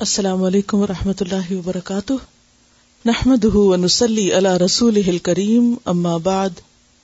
[0.00, 2.12] السلام علیکم و رحمۃ اللہ وبرکاتہ۔
[3.04, 6.50] نحمد ونسلی علی رسول کریم اما بعد،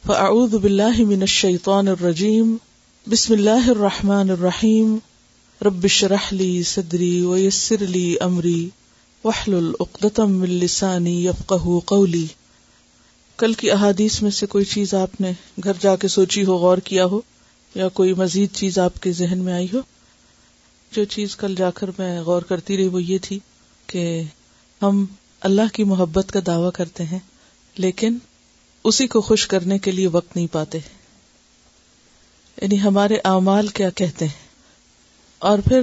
[0.07, 2.57] فاعوذ باللہ من الشیطان الرجیم۔
[3.07, 4.97] بسم اللہ الرحمن الرحیم۔
[5.63, 8.69] رب شرح لی صدری ویسر لی امری۔
[9.25, 12.27] وحلل اقدتم من لسانی یفقہ قولی۔
[13.37, 15.33] کل کی احادیث میں سے کوئی چیز آپ نے
[15.65, 17.21] گھر جا کے سوچی ہو، غور کیا ہو،
[17.75, 19.79] یا کوئی مزید چیز آپ کے ذہن میں آئی ہو؟
[20.95, 23.39] جو چیز کل جا کر میں غور کرتی رہی وہ یہ تھی
[23.87, 24.23] کہ
[24.83, 25.05] ہم
[25.41, 27.19] اللہ کی محبت کا دعوی کرتے ہیں،
[27.77, 28.19] لیکن
[28.85, 30.79] اسی کو خوش کرنے کے لیے وقت نہیں پاتے۔
[32.63, 34.43] یعنی ہمارے اعمال کیا کہتے ہیں؟
[35.39, 35.81] اور پھر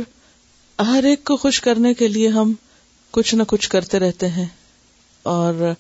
[0.80, 2.54] ہر ایک کو خوش کرنے کے لیے ہم
[3.12, 4.46] کچھ نہ کچھ کرتے رہتے ہیں
[5.24, 5.74] اور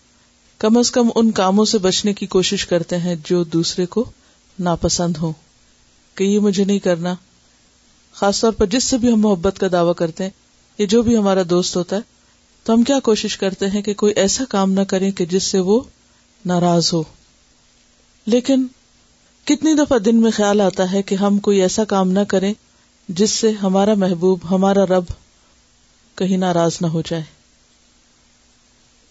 [0.58, 4.12] کم از کم ان کاموں سے بچنے کی کوشش کرتے ہیں جو دوسرے کو
[4.60, 5.34] ناپسند ہو
[6.16, 7.16] کہ یہ مجھے نہیں کرنا
[8.22, 10.32] خاص طور پر جس سے بھی ہم محبت کا دعوی کرتے ہیں،
[10.78, 12.02] یا جو بھی ہمارا دوست ہوتا ہے،
[12.64, 15.60] تو ہم کیا کوشش کرتے ہیں کہ کوئی ایسا کام نہ کریں کہ جس سے
[15.60, 15.82] وہ
[16.46, 17.04] ناراض ہو۔
[18.26, 18.68] لیکن
[19.46, 22.54] کتنی دفعہ دن میں خیال آتا ہے کہ ہم کوئی ایسا کام نہ کریں
[23.08, 25.04] جس سے ہمارا محبوب، ہمارا رب
[26.16, 27.24] کہیں ناراض نہ ہو جائے۔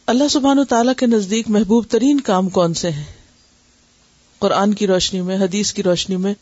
[0.07, 3.05] اللہ سبحان و تعالیٰ کے نزدیک محبوب ترین کام کون سے ہیں؟
[4.39, 6.35] قرآن کی روشنی میں، حدیث کی روشنی میں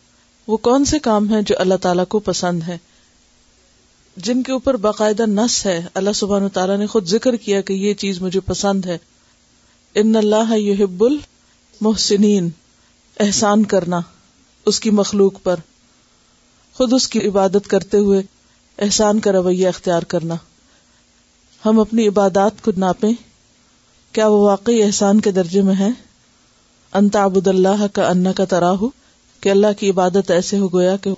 [0.48, 2.78] وہ کون سے کام ہیں جو اللہ تعالیٰ کو پسند ہے
[4.16, 7.72] جن کے اوپر باقاعدہ نس ہے، اللہ سبحان و تعالیٰ نے خود ذکر کیا کہ
[7.72, 8.98] یہ چیز مجھے پسند ہے۔
[9.94, 12.50] ان اللہ یحب المحسنین،
[13.20, 14.00] احسان کرنا
[14.66, 15.56] اس کی مخلوق پر۔
[16.74, 18.22] خود اس کی عبادت کرتے ہوئے
[18.78, 20.34] احسان کا رویہ اختیار کرنا۔
[21.66, 23.12] ہم اپنی عبادات کو ناپیں۔
[24.12, 25.88] کیا وہ واقعی احسان کے درجے میں ہے
[26.92, 28.84] انت عبد اللہ کا انا کا تراہ
[29.40, 31.10] کہ اللہ کی عبادت ایسے ہو گیا کہ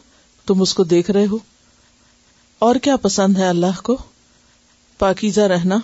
[0.46, 1.38] تم اس کو دیکھ رہے ہو۔
[2.58, 3.96] اور کیا پسند ہے اللہ کو؟
[4.98, 5.76] پاکیزہ رہنا۔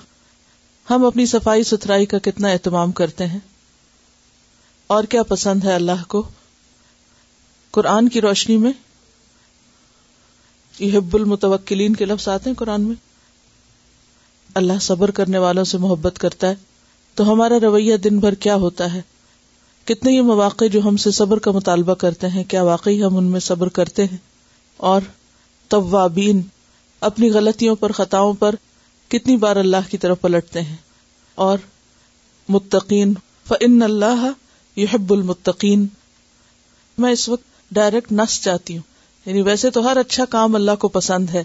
[0.90, 3.38] ہم اپنی صفائی ستھرائی کا کتنا اہتمام کرتے ہیں۔
[4.86, 6.28] اور کیا پسند ہے اللہ کو؟
[7.70, 8.72] قرآن کی روشنی میں۔
[10.78, 12.94] یہ حب المتوکلین کے لفظ آتے ہیں قرآن میں۔
[14.54, 16.54] اللہ صبر کرنے والوں سے محبت کرتا ہے۔
[17.14, 19.02] تو ہمارا رویہ دن بھر کیا ہوتا ہے؟
[19.86, 23.24] کتنے یہ مواقع جو ہم سے صبر کا مطالبہ کرتے ہیں، کیا واقعی ہم ان
[23.24, 24.16] میں صبر کرتے ہیں؟
[24.76, 25.00] اور
[25.68, 26.42] طوابین
[27.00, 28.54] اپنی غلطیوں پر، خطاؤں پر
[29.08, 30.76] کتنی بار اللہ کی طرف پلٹتے ہیں؟
[31.34, 31.58] اور
[32.48, 33.14] متقین
[33.48, 34.30] فن اللہ
[34.76, 35.86] یحب المتقین
[36.98, 38.82] میں اس وقت ڈائریکٹ نس چاہتی ہوں۔
[39.26, 41.44] یعنی ویسے تو ہر اچھا کام اللہ کو پسند ہے،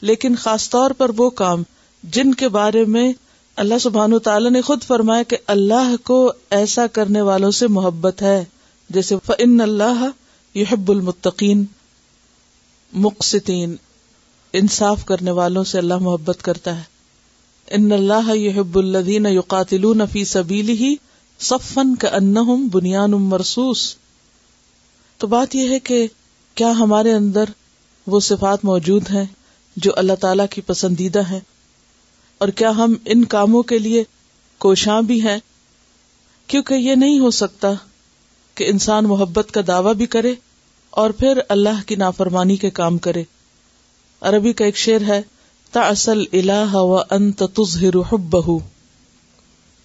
[0.00, 1.62] لیکن خاص طور پر وہ کام
[2.02, 3.12] جن کے بارے میں
[3.56, 8.44] اللہ سبحان تعالیٰ نے خود فرمایا کہ اللہ کو ایسا کرنے والوں سے محبت ہے،
[8.90, 10.08] جیسے فن اللہ
[10.54, 11.64] یحب المتقین
[12.92, 13.76] مقصتین
[14.52, 16.82] انصاف کرنے والوں سے اللہ محبت کرتا ہے۔
[17.66, 20.94] ان اللہ یحب الدین یقاتل فی سبیل ہی
[21.38, 23.96] صفن کا ان بنیان مرسوس
[25.18, 26.06] تو بات یہ ہے کہ
[26.54, 27.44] کیا ہمارے اندر
[28.06, 29.24] وہ صفات موجود ہیں
[29.76, 31.40] جو اللہ تعالی کی پسندیدہ ہیں؟
[32.38, 34.04] اور کیا ہم ان کاموں کے لیے
[34.58, 35.38] کوشاں بھی ہیں؟
[36.46, 37.72] کیونکہ یہ نہیں ہو سکتا
[38.54, 40.34] کہ انسان محبت کا دعوی بھی کرے
[40.90, 43.24] اور پھر اللہ کی نافرمانی کے کام کرے۔
[44.20, 45.22] عربی کا ایک شعر ہے
[45.72, 48.58] تا اصل اللہ و انت تظہر حبہ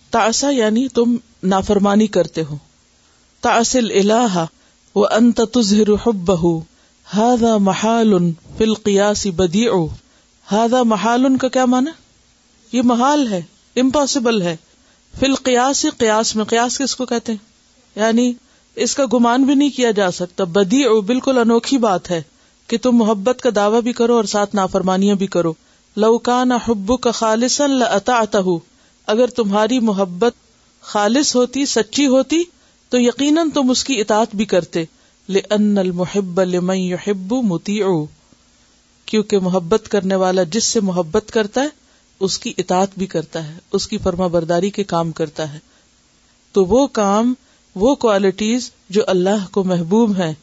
[0.10, 2.56] تا یعنی تم نافرمانی کرتے ہو۔
[3.42, 4.46] تا اصل اللہ
[4.96, 6.60] و انت تظہر حبہ
[7.18, 9.74] هذا محال فی القیاس بدیع
[10.52, 12.01] هذا محال کا کیا معنی؟
[12.72, 13.42] یہ محال ہے
[13.76, 14.56] امپاسبل ہے۔
[15.20, 17.40] فل قیاس قیاس میں، قیاس کس کو کہتے ہیں؟
[17.96, 18.34] یعنی
[18.76, 22.22] اس کا گمان بھی نہیں کیا جا سکتا۔ بدی اور بالکل انوکھی بات ہے
[22.68, 25.54] کہ تم محبت کا دعوی بھی کرو اور ساتھ نافرمانیاں بھی کرو۔
[25.96, 27.62] لوکان حب کا خالص
[29.08, 30.34] اگر تمہاری محبت
[30.82, 32.44] خالص ہوتی، سچی ہوتی،
[32.90, 34.84] تو یقیناً تم اس کی اطاعت بھی کرتے۔
[35.30, 37.86] لن المحب لمن يحب مطیع
[39.06, 41.68] کیونکہ محبت کرنے والا جس سے محبت کرتا ہے
[42.22, 45.60] اس کی اطاعت بھی کرتا ہے، اس کی فرما برداری کے کام کرتا ہے۔
[46.52, 47.34] تو وہ کام،
[47.76, 50.34] وہ کوالٹیز جو اللہ کو محبوب ہیں،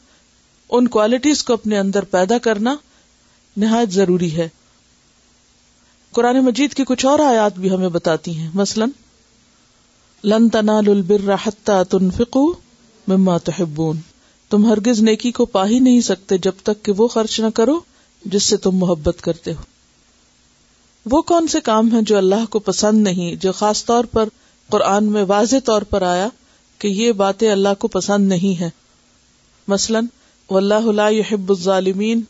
[0.70, 2.76] ان کوالٹیز کو اپنے اندر پیدا کرنا
[3.56, 4.48] نہایت ضروری ہے۔
[6.10, 8.88] قرآن مجید کی کچھ اور آیات بھی ہمیں بتاتی ہیں۔ مثلاً،
[10.24, 12.54] لن تنالوا البر حتى تنفقوا
[13.08, 13.96] مما تحبون
[14.50, 17.80] تم ہرگز نیکی کو پا ہی نہیں سکتے جب تک کہ وہ خرچ نہ کرو،
[18.24, 19.77] جس سے تم محبت کرتے ہو۔
[21.10, 24.28] وہ کون سے کام ہیں جو اللہ کو پسند نہیں، جو خاص طور پر
[24.68, 26.28] قرآن میں واضح طور پر آیا
[26.78, 28.70] کہ یہ باتیں اللہ کو پسند نہیں ہے
[29.68, 30.06] مثلاً،
[30.50, 32.20] واللہ لا يحب الظالمین،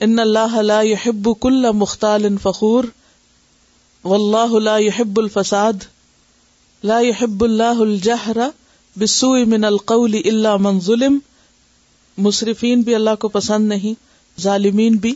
[0.00, 2.84] ان اللہ لا يحب كل مختال فخور،
[4.04, 5.72] واللہ لا يحب الفساد،
[6.84, 8.36] لا يحب اللہ الجہر
[8.96, 11.18] بالسوء من القول الا من ظلم۔
[12.18, 13.94] مصرفین بھی اللہ کو پسند نہیں،
[14.40, 15.14] ظالمین بھی۔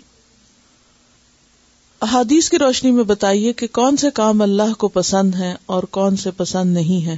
[2.00, 6.16] احادیث کی روشنی میں بتائیے کہ کون سے کام اللہ کو پسند ہیں اور کون
[6.16, 7.16] سے پسند نہیں ہیں۔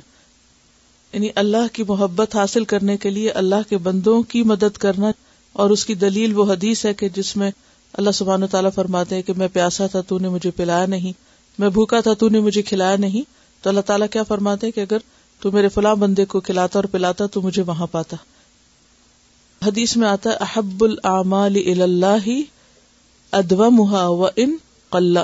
[1.13, 5.11] یعنی اللہ کی محبت حاصل کرنے کے لیے اللہ کے بندوں کی مدد کرنا
[5.53, 7.51] اور اس کی دلیل وہ حدیث ہے کہ جس میں
[7.93, 11.13] اللہ سبحانہ تعالیٰ فرماتے ہیں کہ میں پیاسا تھا تو نے مجھے پلایا نہیں،
[11.59, 13.23] میں بھوکا تھا تو نے مجھے کھلایا نہیں۔
[13.63, 14.99] تو اللہ تعالیٰ کیا فرماتے کہ اگر
[15.41, 18.17] تو میرے فلاں بندے کو کھلاتا اور پلاتا تو مجھے وہاں پاتا۔
[19.67, 22.41] حدیث میں آتا ہے، احب العمال اللہ
[23.33, 24.57] ادومها و ان
[24.91, 25.17] قل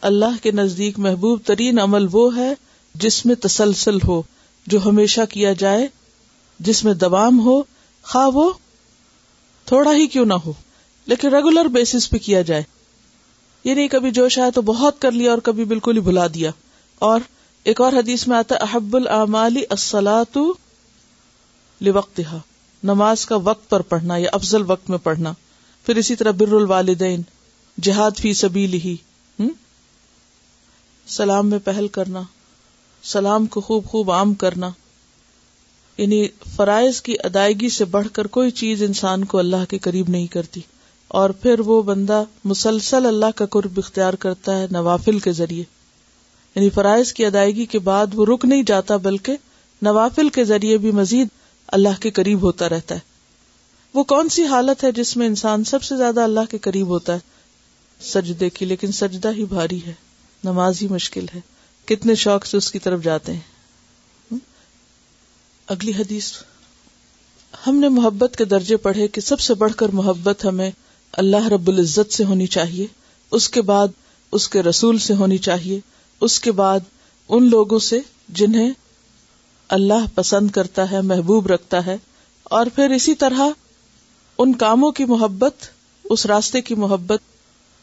[0.00, 2.54] اللہ کے نزدیک محبوب ترین عمل وہ ہے
[2.94, 4.22] جس میں تسلسل ہو،
[4.66, 5.88] جو ہمیشہ کیا جائے۔
[6.60, 7.62] جس میں دوام ہو،
[8.02, 8.52] خواہ وہ
[9.64, 10.52] تھوڑا ہی کیوں نہ ہو،
[11.06, 12.62] لیکن ریگولر بیسس پہ کیا جائے۔
[13.64, 16.50] یہ نہیں کبھی جوش آیا تو بہت کر لیا اور کبھی بالکل ہی بھلا دیا۔
[16.98, 17.20] اور
[17.64, 20.38] ایک اور حدیث میں آتا احب العمالی السلاۃ
[21.80, 22.20] لوقت
[22.84, 25.32] نماز کا وقت پر پڑھنا یا افضل وقت میں پڑھنا۔
[25.86, 27.22] پھر اسی طرح بر الوالدین۔
[27.82, 28.96] جہاد فی سبیل ہی
[31.08, 32.22] سلام میں پہل کرنا،
[33.04, 34.70] سلام کو خوب خوب عام کرنا
[35.98, 40.26] یعنی فرائض کی ادائیگی سے بڑھ کر کوئی چیز انسان کو اللہ کے قریب نہیں
[40.26, 40.60] کرتی،
[41.08, 45.64] اور پھر وہ بندہ مسلسل اللہ کا قرب اختیار کرتا ہے نوافل کے ذریعے۔
[46.56, 49.36] یعنی فرائض کی ادائیگی کے بعد وہ رک نہیں جاتا، بلکہ
[49.82, 51.28] نوافل کے ذریعے بھی مزید
[51.68, 53.08] اللہ کے قریب ہوتا رہتا ہے۔
[53.94, 57.14] وہ کون سی حالت ہے جس میں انسان سب سے زیادہ اللہ کے قریب ہوتا
[57.14, 57.18] ہے؟
[58.00, 59.92] سجدے کی، لیکن سجدہ ہی بھاری ہے،
[60.44, 61.40] نماز ہی مشکل ہے۔
[61.84, 64.34] کتنے شوق سے اس کی طرف جاتے ہیں۔
[65.66, 66.32] اگلی حدیث۔
[67.66, 70.70] ہم نے محبت کے درجے پڑھے کہ سب سے بڑھ کر محبت ہمیں
[71.12, 72.86] اللہ رب العزت سے ہونی چاہیے،
[73.30, 73.88] اس کے بعد
[74.32, 75.80] اس کے رسول سے ہونی چاہیے،
[76.20, 76.80] اس کے بعد
[77.28, 78.70] ان لوگوں سے جنہیں
[79.68, 81.96] اللہ پسند کرتا ہے، محبوب رکھتا ہے۔
[82.44, 83.40] اور پھر اسی طرح
[84.38, 85.54] ان کاموں کی محبت،
[86.04, 87.20] اس راستے کی محبت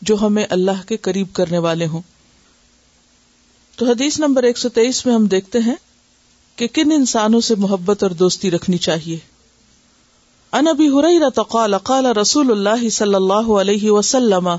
[0.01, 2.01] جو ہمیں اللہ کے قریب کرنے والے ہوں۔
[3.75, 5.75] تو حدیث نمبر ایک سو تیئیس میں ہم دیکھتے ہیں
[6.55, 9.17] کہ کن انسانوں سے محبت اور دوستی رکھنی چاہیے۔
[10.51, 14.49] ان ابی هريره قال قال رسول الله صلى الله عليه وسلم،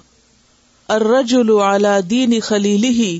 [0.89, 3.19] الرجل على دين خليله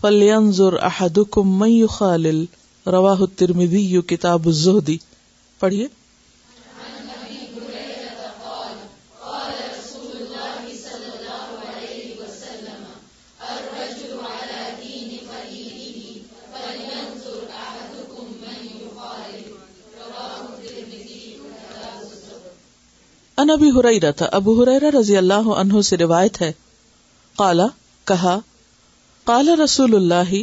[0.00, 2.44] فلينظر احدكم من يخالل
[2.86, 4.90] رواه الترمذي كتاب الزهد
[5.58, 6.03] پڑھیے۔
[23.36, 26.52] ان ابھی ہرا تھا۔ ابو ہریرا رضی اللہ عنہ سے روایت ہے۔
[27.38, 27.66] کالا
[28.04, 28.38] کہا
[29.24, 30.36] کالا رسول اللہ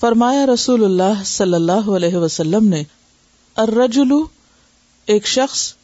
[0.00, 2.82] فرمایا رسول اللہ صلی اللہ علیہ وسلم نے
[3.56, 4.26] ارجلو
[5.06, 5.74] ایک شخص،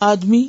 [0.00, 0.48] آدمی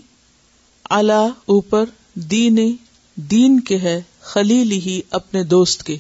[0.90, 2.76] اعلی اوپر، دین
[3.16, 5.98] دین کے ہے، خلیل ہی اپنے دوست کے۔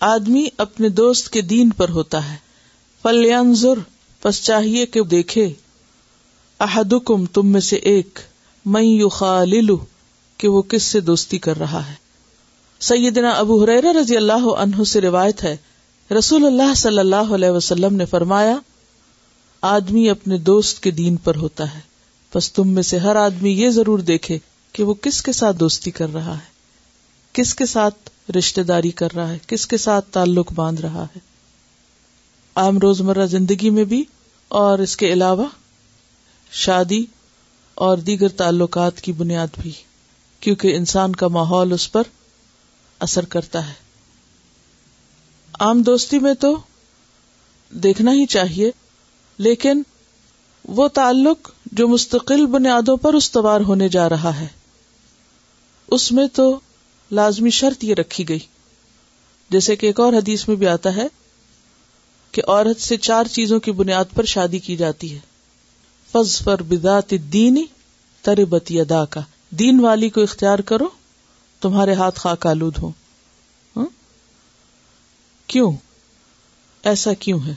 [0.00, 2.36] آدمی اپنے دوست کے دین پر ہوتا ہے۔
[3.02, 3.78] فلیانزر
[4.22, 5.52] پس چاہیے کہ دیکھے۔
[6.60, 8.18] احدکم، تم میں سے ایک۔
[8.68, 9.76] میں یو خالو
[10.36, 11.94] کہ وہ کس سے دوستی کر رہا ہے۔
[12.80, 15.56] سیدنا ابو حریر رضی اللہ عنہ سے روایت ہے،
[16.18, 18.56] رسول اللہ صلی اللہ علیہ وسلم نے فرمایا،
[19.62, 21.80] آدمی اپنے دوست کے دین پر ہوتا ہے۔
[22.34, 24.38] بس تم میں سے ہر آدمی یہ ضرور دیکھے
[24.72, 26.58] کہ وہ کس کے ساتھ دوستی کر رہا ہے۔
[27.32, 31.18] کس کے ساتھ رشتے داری کر رہا ہے، کس کے ساتھ تعلق باندھ رہا ہے۔
[32.54, 34.04] عام روزمرہ زندگی میں بھی
[34.48, 35.44] اور اس کے علاوہ
[36.52, 37.04] شادی
[37.78, 39.72] اور دیگر تعلقات کی بنیاد بھی،
[40.40, 42.02] کیونکہ انسان کا ماحول اس پر
[42.98, 43.72] اثر کرتا ہے۔
[45.60, 46.58] عام دوستی میں تو
[47.70, 48.70] دیکھنا ہی چاہیے،
[49.38, 49.82] لیکن
[50.64, 54.46] وہ تعلق جو مستقل بنیادوں پر استوار ہونے جا رہا ہے،
[55.88, 56.60] اس میں تو
[57.10, 58.38] لازمی شرط یہ رکھی گئی۔
[59.50, 61.06] جیسے کہ ایک اور حدیث میں بھی آتا ہے
[62.32, 65.27] کہ عورت سے چار چیزوں کی بنیاد پر شادی کی جاتی ہے۔
[66.12, 67.64] فض پر بدات دینی
[68.22, 70.88] تربت ادا کا دین والی کو اختیار کرو،
[71.60, 72.88] تمہارے ہاتھ خاک آلود ہو
[73.76, 73.86] ہاں؟
[75.46, 75.72] کیوں؟
[76.82, 77.54] ایسا کیوں ہے؟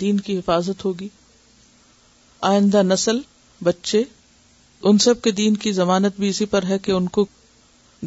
[0.00, 1.08] دین کی حفاظت ہوگی۔
[2.40, 3.18] آئندہ نسل،
[3.62, 4.02] بچے،
[4.82, 7.26] ان سب کے دین کی ضمانت بھی اسی پر ہے کہ ان کو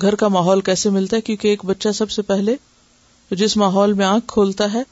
[0.01, 2.55] گھر کا ماحول کیسے ملتا ہے، کیونکہ ایک بچہ سب سے پہلے
[3.31, 4.83] جس ماحول میں آنکھ کھولتا ہے،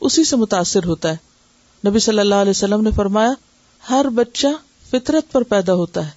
[0.00, 1.31] اسی سے متاثر ہوتا ہے۔
[1.86, 3.32] نبی صلی اللہ علیہ وسلم نے فرمایا،
[3.90, 4.46] ہر بچہ
[4.90, 6.10] فطرت پر پیدا ہوتا ہے،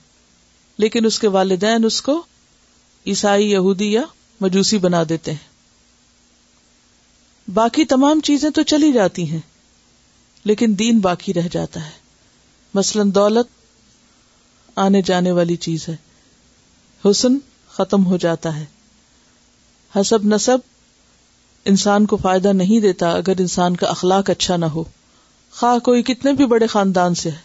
[0.77, 2.24] لیکن اس کے والدین اس کو
[3.07, 4.01] عیسائی، یہودی یا
[4.41, 5.50] مجوسی بنا دیتے ہیں۔
[7.53, 9.39] باقی تمام چیزیں تو چلی جاتی ہیں،
[10.43, 11.91] لیکن دین باقی رہ جاتا ہے۔
[12.74, 13.48] مثلا دولت
[14.75, 15.95] آنے جانے والی چیز ہے،
[17.10, 17.38] حسن
[17.72, 18.65] ختم ہو جاتا ہے۔
[19.95, 20.57] حسب نصب
[21.65, 24.84] انسان کو فائدہ نہیں دیتا اگر انسان کا اخلاق اچھا نہ ہو۔
[25.55, 27.43] خواہ کوئی کتنے بھی بڑے خاندان سے ہے،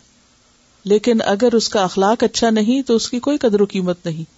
[0.85, 4.31] لیکن اگر اس کا اخلاق اچھا نہیں تو اس کی کوئی قدر و قیمت نہیں،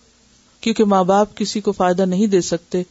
[0.63, 2.83] کیونکہ ماں باپ کسی کو فائدہ نہیں دے سکتے،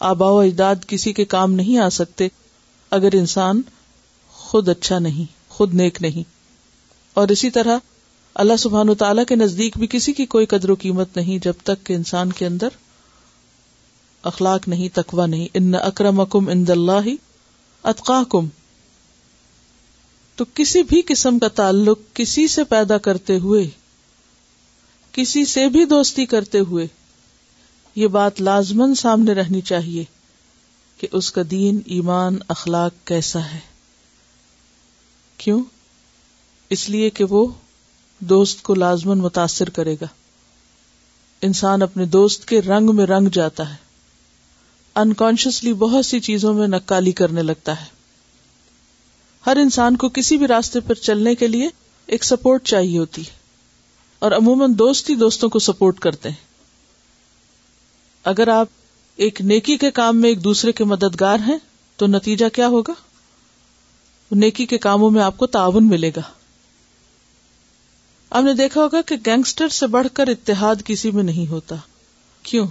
[0.00, 2.28] آبا و اجداد کسی کے کام نہیں آ سکتے،
[2.90, 3.62] اگر انسان
[4.30, 6.28] خود اچھا نہیں، خود نیک نہیں۔
[7.14, 7.78] اور اسی طرح
[8.34, 11.52] اللہ سبحان و تعالیٰ کے نزدیک بھی کسی کی کوئی قدر و قیمت نہیں جب
[11.62, 12.68] تک کہ انسان کے اندر
[14.22, 17.08] اخلاق نہیں تکوا نہیں۔ ان اکرم اکم ان اللہ
[17.84, 18.46] اطقا کم
[20.40, 23.70] تو کسی بھی قسم کا تعلق کسی سے پیدا کرتے ہوئے،
[25.12, 26.86] کسی سے بھی دوستی کرتے ہوئے،
[27.94, 30.04] یہ بات لازمن سامنے رہنی چاہیے
[30.98, 33.58] کہ اس کا دین، ایمان، اخلاق کیسا ہے۔
[35.36, 35.64] کیوں؟
[36.70, 37.46] اس لیے کہ وہ
[38.18, 40.06] دوست کو لازمن متاثر کرے گا۔
[41.42, 43.76] انسان اپنے دوست کے رنگ میں رنگ جاتا ہے۔
[44.94, 47.99] انکانشیسلی بہت سی چیزوں میں نکالی کرنے لگتا ہے۔
[49.46, 51.68] ہر انسان کو کسی بھی راستے پر چلنے کے لیے
[52.06, 53.40] ایک سپورٹ چاہیے ہوتی ہے۔
[54.18, 56.50] اور عموماً دوست ہی دوستوں کو سپورٹ کرتے ہیں۔
[58.24, 58.68] اگر آپ
[59.16, 61.58] ایک نیکی کے کام میں ایک دوسرے کے مددگار ہیں،
[61.96, 62.92] تو نتیجہ کیا ہوگا؟
[64.30, 66.22] نیکی کے کاموں میں آپ کو تعاون ملے گا۔
[68.30, 71.76] آپ نے دیکھا ہوگا کہ گینگسٹر سے بڑھ کر اتحاد کسی میں نہیں ہوتا۔
[72.42, 72.66] کیوں؟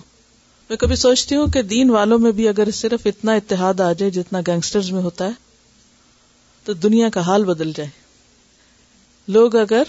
[0.69, 4.11] میں کبھی سوچتی ہوں کہ دین والوں میں بھی اگر صرف اتنا اتحاد آ جائے
[4.11, 5.48] جتنا گینگسٹر میں ہوتا ہے
[6.69, 7.89] تو دنیا کا حال بدل جائے۔
[9.27, 9.83] لوگ اگر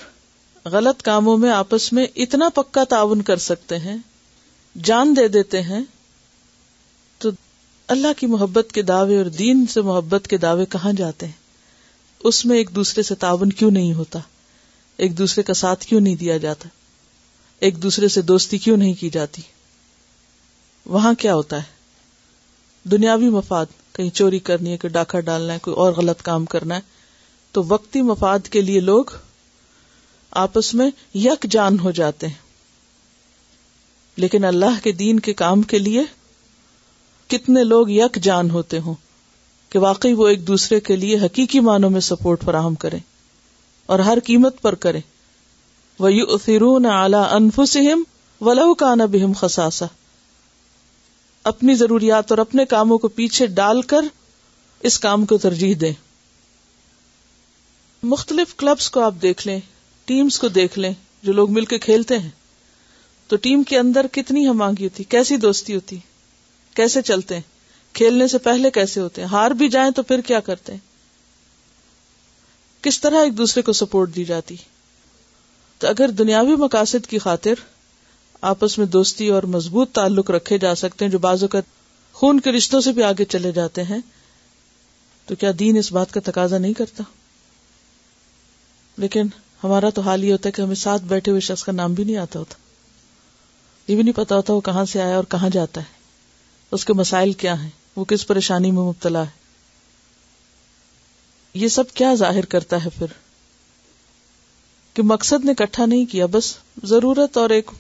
[0.65, 3.97] غلط کاموں میں آپس میں اتنا پکا تعاون کر سکتے ہیں،
[4.85, 5.81] جان دے دیتے ہیں،
[7.19, 7.31] تو
[7.87, 11.33] اللہ کی محبت کے دعوے اور دین سے محبت کے دعوے کہاں جاتے ہیں؟
[12.25, 14.19] اس میں ایک دوسرے سے تعاون کیوں نہیں ہوتا؟
[14.97, 16.69] ایک دوسرے کا ساتھ کیوں نہیں دیا جاتا؟
[17.61, 19.43] ایک دوسرے سے دوستی کیوں نہیں کی جاتی؟
[20.87, 21.73] وہاں کیا ہوتا ہے؟
[22.85, 23.67] دنیاوی مفاد۔
[24.01, 26.81] کہیں چوری کرنی ہے، کوئی ڈاکہ ڈالنا ہے، کوئی اور غلط کام کرنا ہے،
[27.53, 29.05] تو وقتی مفاد کے لیے لوگ
[30.31, 32.35] آپس میں یک جان ہو جاتے ہیں۔
[34.17, 36.03] لیکن اللہ کے دین کے کام کے لیے
[37.29, 38.95] کتنے لوگ یک جان ہوتے ہوں
[39.69, 42.99] کہ واقعی وہ ایک دوسرے کے لیے حقیقی معنوں میں سپورٹ فراہم کریں
[43.87, 45.01] اور ہر قیمت پر کریں۔
[45.99, 48.03] وہ یو فرون اعلی انفسم
[48.41, 49.87] ولو کا نبہم خساسا
[51.45, 54.01] اپنی ضروریات اور اپنے کاموں کو پیچھے ڈال کر
[54.81, 55.93] اس کام کو ترجیح دیں۔
[58.03, 59.61] مختلف کلبس کو آپ دیکھ لیں،
[60.05, 60.93] ٹیمز کو دیکھ لیں
[61.23, 62.31] جو لوگ مل کے کھیلتے ہیں۔
[63.29, 65.99] تو ٹیم کے اندر کتنی ہم آنگی ہوتی، کیسی دوستی ہوتی،
[66.75, 67.43] کیسے چلتے ہیں،
[67.93, 70.91] کھیلنے سے پہلے کیسے ہوتے ہیں، ہار بھی جائیں تو پھر کیا کرتے ہیں۔
[72.83, 74.57] کس طرح ایک دوسرے کو سپورٹ دی جاتی۔
[75.79, 77.55] تو اگر دنیاوی مقاصد کی خاطر
[78.41, 81.63] آپس میں دوستی اور مضبوط تعلق رکھے جا سکتے ہیں جو بعض اوقات
[82.13, 83.99] خون کے رشتوں سے بھی آگے چلے جاتے ہیں۔
[85.27, 87.03] تو کیا دین اس بات کا تقاضا نہیں کرتا؟
[88.97, 89.27] لیکن
[89.65, 92.05] ہمارا تو حال یہ ہوتا ہے کہ ہمیں ساتھ بیٹھے ہوئے شخص کا نام بھی
[92.05, 92.55] نہیں آتا ہوتا۔
[93.89, 95.87] یہ بھی نہیں پتا ہوتا وہ کہاں سے آیا اور کہاں جاتا ہے۔
[96.71, 99.41] اس کے مسائل کیا ہیں؟ وہ کس پریشانی میں مبتلا ہے؟
[101.55, 103.07] یہ سب کیا ظاہر کرتا ہے پھر؟
[104.95, 107.71] کہ مقصد نے اکٹھا نہیں کیا، بس ضرورت اور ایک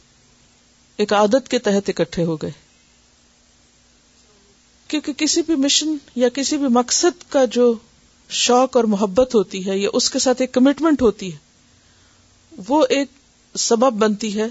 [1.01, 2.51] ایک عادت کے تحت اکٹھے ہو گئے۔
[4.89, 7.75] کیونکہ کسی بھی مشن یا کسی بھی مقصد کا جو
[8.29, 11.39] شوق اور محبت ہوتی ہے یا اس کے ساتھ ایک کمٹمنٹ ہوتی ہے،
[12.69, 13.09] وہ ایک
[13.55, 14.47] سبب بنتی ہے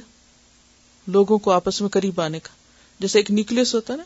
[1.07, 2.49] لوگوں کو آپس میں قریب آنے کا۔
[2.99, 4.03] جیسے ایک نیوکلس ہوتا ہے نا،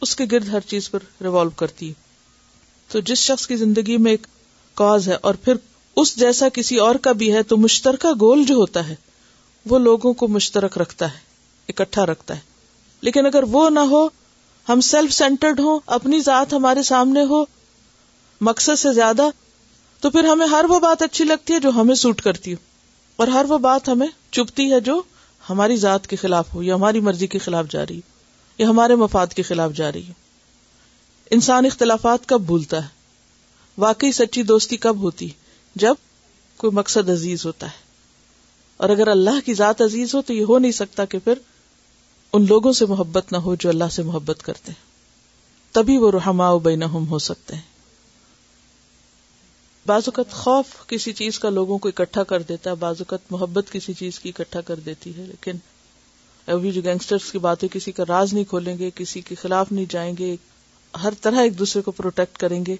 [0.00, 1.92] اس کے گرد ہر چیز پر ریوالو کرتی ہے۔
[2.88, 4.26] تو جس شخص کی زندگی میں ایک
[4.74, 5.54] کاز ہے اور پھر
[5.96, 8.94] اس جیسا کسی اور کا بھی ہے، تو مشترکہ گول جو ہوتا ہے،
[9.66, 11.33] وہ لوگوں کو مشترک رکھتا ہے۔
[11.68, 12.40] اکٹھا رکھتا ہے۔
[13.00, 14.08] لیکن اگر وہ نہ ہو،
[14.68, 17.44] ہم سیلف سینٹرڈ ہوں، اپنی ذات ہمارے سامنے ہو،
[18.40, 19.22] مقصد سے زیادہ،
[20.00, 22.56] تو پھر ہمیں ہر وہ بات اچھی لگتی ہے جو ہمیں سوٹ کرتی ہو۔
[23.16, 25.02] اور ہر وہ بات ہمیں چپتی ہے جو
[25.50, 28.14] ہماری ذات کے خلاف ہو، یا ہماری مرضی کے خلاف جا رہی ہو،
[28.58, 30.12] یا ہمارے مفاد کے خلاف جا رہی ہو۔
[31.30, 32.88] انسان اختلافات کب بھولتا ہے؟
[33.78, 35.28] واقعی سچی دوستی کب ہوتی؟
[35.74, 35.94] جب
[36.56, 37.84] کوئی مقصد عزیز ہوتا ہے۔
[38.76, 41.34] اور اگر اللہ کی ذات عزیز ہو تو یہ ہو نہیں سکتا کہ پھر
[42.34, 44.82] ان لوگوں سے محبت نہ ہو جو اللہ سے محبت کرتے ہیں۔
[45.72, 47.62] تبھی وہ رحما بینہم ہو سکتے ہیں۔
[49.86, 53.72] بعض اوقات خوف کسی چیز کا لوگوں کو اکٹھا کر دیتا ہے، بعض اوقات محبت
[53.72, 55.56] کسی چیز کی اکٹھا کر دیتی ہے، لیکن
[56.46, 59.72] ابھی جو گینگسٹرس کی بات ہے کسی کا راز نہیں کھولیں گے، کسی کے خلاف
[59.72, 60.36] نہیں جائیں گے،
[61.02, 62.76] ہر طرح ایک دوسرے کو پروٹیکٹ کریں گے۔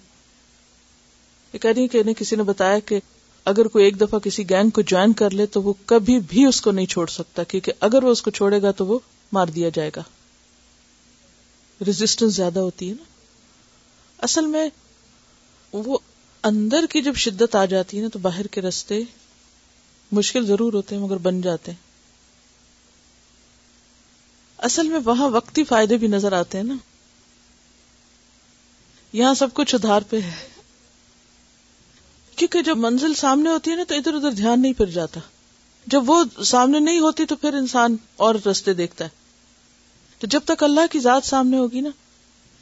[1.53, 3.01] یہ کہہ رہی کہ انہیں کسی نے بتایا کہ
[3.45, 6.61] اگر کوئی ایک دفعہ کسی گینگ کو جوائن کر لے تو وہ کبھی بھی اس
[6.61, 8.99] کو نہیں چھوڑ سکتا، کیونکہ اگر وہ اس کو چھوڑے گا تو وہ
[9.33, 10.03] مار دیا جائے گا۔
[11.87, 13.05] ریزسٹنس زیادہ ہوتی ہے نا۔
[14.19, 14.69] اصل میں
[15.73, 15.99] وہ
[16.43, 19.01] اندر کی جب شدت آ جاتی ہے نا تو باہر کے رستے
[20.13, 21.79] مشکل ضرور ہوتے ہیں، مگر بن جاتے ہیں۔
[24.59, 26.75] اصل میں وہاں وقتی فائدے بھی نظر آتے ہیں نا۔
[29.13, 30.49] یہاں سب کچھ ادھار پہ ہے۔
[32.37, 35.21] کیونکہ جب منزل سامنے ہوتی ہے نا تو ادھر ادھر دھیان نہیں پھر جاتا۔
[35.87, 39.11] جب وہ سامنے نہیں ہوتی تو پھر انسان اور رستے دیکھتا ہے۔
[40.19, 41.89] تو جب تک اللہ کی ذات سامنے ہوگی نا،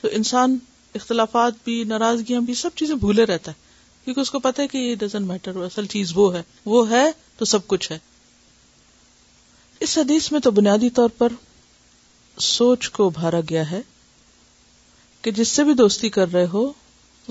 [0.00, 0.58] تو انسان
[0.94, 3.56] اختلافات بھی، ناراضگیاں بھی، سب چیزیں بھولے رہتا ہے۔
[4.04, 7.12] کیونکہ اس کو پتا ہے کہ یہ ڈزنٹ میٹر اصل چیز وہ ہے۔ وہ ہے
[7.36, 7.98] تو سب کچھ ہے۔
[9.80, 11.28] اس حدیث میں تو بنیادی طور پر
[12.38, 13.80] سوچ کو ابھارا گیا ہے
[15.22, 16.72] کہ جس سے بھی دوستی کر رہے ہو،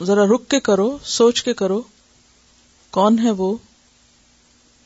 [0.03, 1.81] ذرا رک کے کرو، سوچ کے کرو،
[2.91, 3.57] کون ہے وہ؟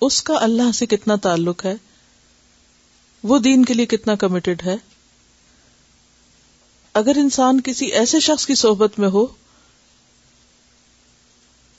[0.02, 1.75] اس کا اللہ سے کتنا تعلق ہے؟
[3.24, 4.75] وہ دین کے لیے کتنا کمیٹڈ ہے؟
[6.94, 9.25] اگر انسان کسی ایسے شخص کی صحبت میں ہو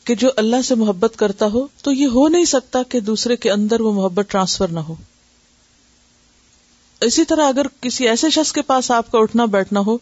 [0.05, 3.51] کہ جو اللہ سے محبت کرتا ہو، تو یہ ہو نہیں سکتا کہ دوسرے کے
[3.51, 4.95] اندر وہ محبت ٹرانسفر نہ ہو۔
[7.01, 9.99] اسی طرح اگر کسی ایسے شخص کے پاس آپ کا اٹھنا بیٹھنا ہو،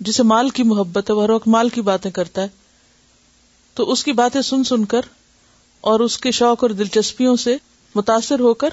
[0.00, 2.48] جسے مال کی محبت ہے، وہ وقت مال کی باتیں کرتا ہے،
[3.74, 5.00] تو اس کی باتیں سن سن کر
[5.84, 7.56] اور اس کے شوق اور دلچسپیوں سے
[7.94, 8.68] متاثر ہو کر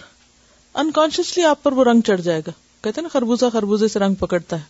[0.74, 2.52] انکانشیسلی آپ پر وہ رنگ چڑھ جائے گا۔
[2.82, 4.64] کہتے ہیں نا، خربوزہ خربوزے سے رنگ پکڑتا ہے۔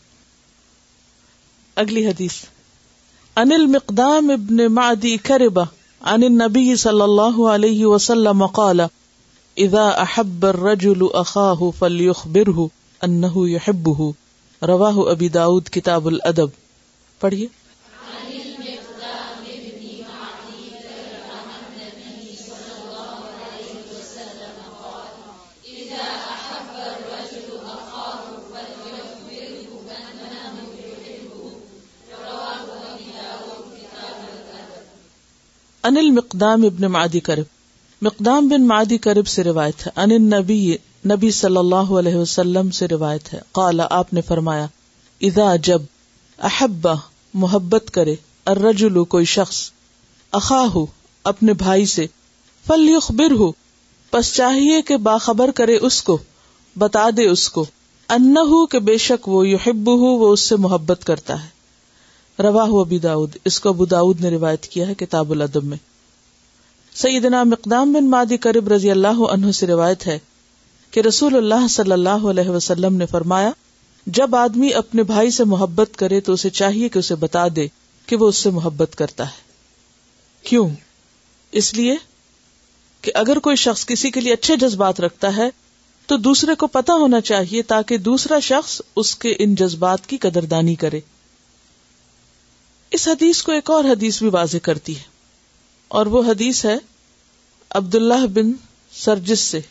[1.76, 2.32] اگلی حدیث۔
[3.36, 5.64] انل مقدام ابن معدی کربا
[6.02, 8.80] عن النبی صلی اللہ علیہ وسلم قال،
[9.58, 12.66] اذا احب الرجل اخاه فليخبره
[13.02, 14.12] انه يحبه۔
[14.68, 16.48] رواہ ابی داود کتاب الادب۔
[17.20, 17.61] پڑھیے۔
[35.84, 37.44] انل مقدام ابن مادی کرب۔
[38.02, 42.88] مقدام بن مادی کرب سے روایت ہے۔ ان نبی نبی صلی اللہ علیہ وسلم سے
[42.88, 44.68] روایت ہے۔ قال، آپ نے فرمایا،
[45.22, 45.82] اذا جب
[46.40, 46.94] احبا
[47.34, 48.16] محبت کرے،
[48.46, 49.72] الرجل، کوئی شخص
[50.32, 50.78] اخاہ،
[51.24, 52.06] اپنے بھائی سے
[52.68, 53.52] فل یخبر ہو
[54.12, 56.18] پس چاہیے کہ باخبر کرے اس کو،
[56.78, 57.66] بتا دے اس کو
[58.10, 58.36] ان
[58.72, 61.61] کہ بے شک وہ یحب ہو وہ اس سے محبت کرتا ہے۔
[62.40, 65.78] روا ابی داود، اس کو ابو داود نے روایت کیا ہے کتاب العدم میں۔
[66.96, 70.20] سیدنا مقدام بن مادی کرب رضی اللہ عنہ سے روایت ہے
[70.92, 73.52] کہ رسول اللہ صلی اللہ علیہ وسلم نے فرمایا،
[74.06, 77.68] جب آدمی اپنے بھائی سے محبت کرے تو اسے چاہیے کہ اسے بتا دے
[78.06, 79.42] کہ وہ اس سے محبت کرتا ہے۔
[80.44, 80.70] کیوں؟
[81.52, 81.96] اس لیے
[83.02, 85.50] کہ اگر کوئی شخص کسی کے لیے اچھے جذبات رکھتا ہے،
[86.06, 90.76] تو دوسرے کو پتا ہونا چاہیے تاکہ دوسرا شخص اس کے ان جذبات کی قدردانی
[90.76, 91.00] کرے۔
[92.92, 95.04] اس حدیث کو ایک اور حدیث بھی واضح کرتی ہے
[95.88, 96.78] اور وہ حدیث ہے
[97.70, 98.52] عبداللہ بن
[98.92, 99.62] سرجس سے۔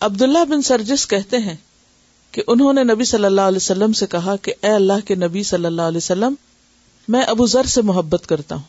[0.00, 1.56] عبداللہ بن سرجس کہتے ہیں
[2.30, 5.42] کہ انہوں نے نبی صلی اللہ علیہ وسلم سے کہا کہ اے اللہ کے نبی
[5.42, 6.34] صلی اللہ علیہ وسلم،
[7.08, 8.62] میں ابو ذر سے محبت کرتا ہوں۔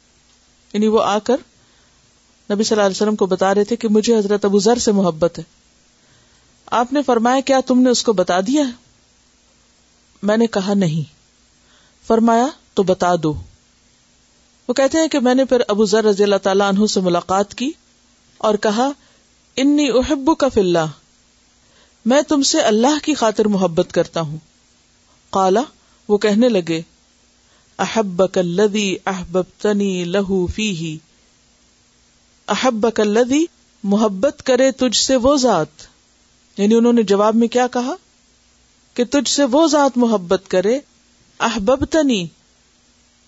[0.73, 1.37] یعنی وہ آ کر
[2.51, 4.91] نبی صلی اللہ علیہ وسلم کو بتا رہے تھے کہ مجھے حضرت ابو ذر سے
[4.91, 5.43] محبت ہے۔
[6.65, 8.71] آپ نے فرمایا، کیا تم نے اس کو بتا دیا ہے؟
[10.23, 11.13] میں نے کہا، نہیں۔
[12.07, 13.33] فرمایا تو بتا دو۔
[14.67, 17.55] وہ کہتے ہیں کہ میں نے پھر ابو ذر رضی اللہ تعالیٰ عنہ سے ملاقات
[17.55, 17.71] کی
[18.37, 18.89] اور کہا،
[19.55, 20.85] انی احب کا فلّہ
[22.05, 24.37] میں تم سے اللہ کی خاطر محبت کرتا ہوں۔
[25.29, 25.61] کالا
[26.07, 26.81] وہ کہنے لگے
[27.77, 30.97] احب کلدی احب تنی لہو فی
[32.47, 33.45] احب کلدی
[33.83, 35.67] محبت کرے تجھ سے وہ ذات۔
[36.57, 37.95] یعنی انہوں نے جواب میں کیا کہا؟
[38.93, 40.79] کہ تجھ سے وہ ذات محبت کرے
[41.39, 42.27] احبب تنی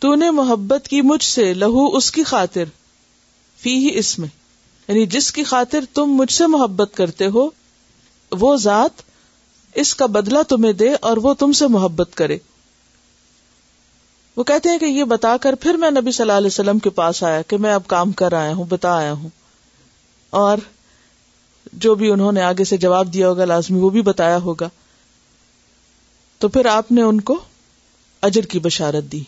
[0.05, 2.63] تو نے محبت کی مجھ سے، لہو اس کی خاطر،
[3.61, 4.27] فی ہی اس میں
[4.87, 7.49] یعنی جس کی خاطر تم مجھ سے محبت کرتے ہو،
[8.31, 9.01] وہ ذات
[9.75, 12.37] اس کا بدلہ تمہیں دے اور وہ تم سے محبت کرے۔
[14.35, 16.89] وہ کہتے ہیں کہ یہ بتا کر پھر میں نبی صلی اللہ علیہ وسلم کے
[16.89, 19.29] پاس آیا کہ میں اب کام کر آیا ہوں، بتا آیا ہوں۔
[20.29, 20.57] اور
[21.73, 24.69] جو بھی انہوں نے آگے سے جواب دیا ہوگا، لازمی وہ بھی بتایا ہوگا۔
[26.39, 27.39] تو پھر آپ نے ان کو
[28.21, 29.23] اجر کی بشارت دی۔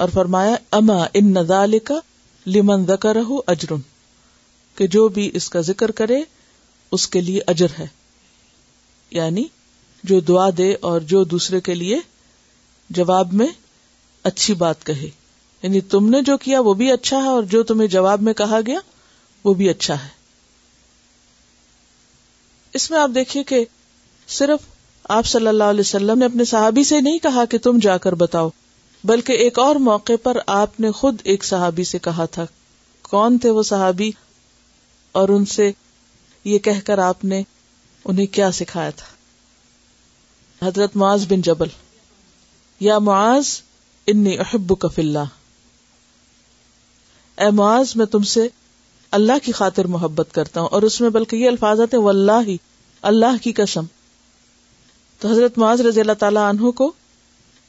[0.00, 1.94] اور فرمایا، اما ان نزال کا
[2.46, 3.16] لمن ذکر
[4.74, 6.22] کہ جو بھی اس کا ذکر کرے،
[6.92, 7.86] اس کے لیے اجر ہے۔
[9.10, 9.44] یعنی
[10.04, 11.98] جو دعا دے اور جو دوسرے کے لیے
[12.90, 13.46] جواب میں
[14.22, 15.10] اچھی بات کہے۔
[15.62, 18.60] یعنی تم نے جو کیا وہ بھی اچھا ہے اور جو تمہیں جواب میں کہا
[18.66, 18.78] گیا
[19.44, 20.08] وہ بھی اچھا ہے۔
[22.74, 23.64] اس میں آپ دیکھیے کہ
[24.28, 24.60] صرف
[25.04, 28.14] آپ صلی اللہ علیہ وسلم نے اپنے صحابی سے نہیں کہا کہ تم جا کر
[28.14, 28.48] بتاؤ۔
[29.04, 32.44] بلکہ ایک اور موقع پر آپ نے خود ایک صحابی سے کہا تھا،
[33.02, 34.10] کون تھے وہ صحابی؟
[35.14, 35.70] اور ان سے
[36.44, 37.42] یہ کہہ کر آپ نے
[38.04, 39.06] انہیں کیا سکھایا تھا؟
[40.62, 41.68] حضرت معاذ بن جبل،
[42.80, 43.48] یا معاذ،
[44.06, 45.32] انی احب کف اللہ۔
[47.38, 48.48] اے معاذ، میں تم سے
[49.12, 52.56] اللہ کی خاطر محبت کرتا ہوں، اور اس میں بلکہ یہ الفاظ آتے واللہ ہی
[53.02, 53.84] اللہ کی قسم۔
[55.20, 56.92] تو حضرت معاذ رضی اللہ تعالی عنہ کو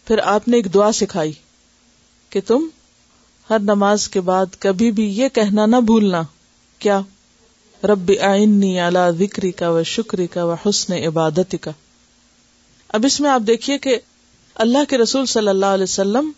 [0.08, 1.32] پھر آپ نے ایک دعا سکھائی
[2.30, 2.68] کہ تم
[3.50, 6.22] ہر نماز کے بعد کبھی بھی یہ کہنا نہ بھولنا،
[6.80, 7.02] کیا؟
[7.84, 11.72] رب آئنی اعلی ذکری کا و شکری کا و حسن عبادت کا
[12.88, 13.98] اب اس میں آپ دیکھیے کہ
[14.56, 16.32] اللہ کے رسول صلی اللہ علیہ وسلم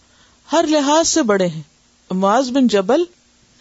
[0.51, 1.61] ہر لحاظ سے بڑے ہیں۔
[2.11, 3.03] معاذ بن جبل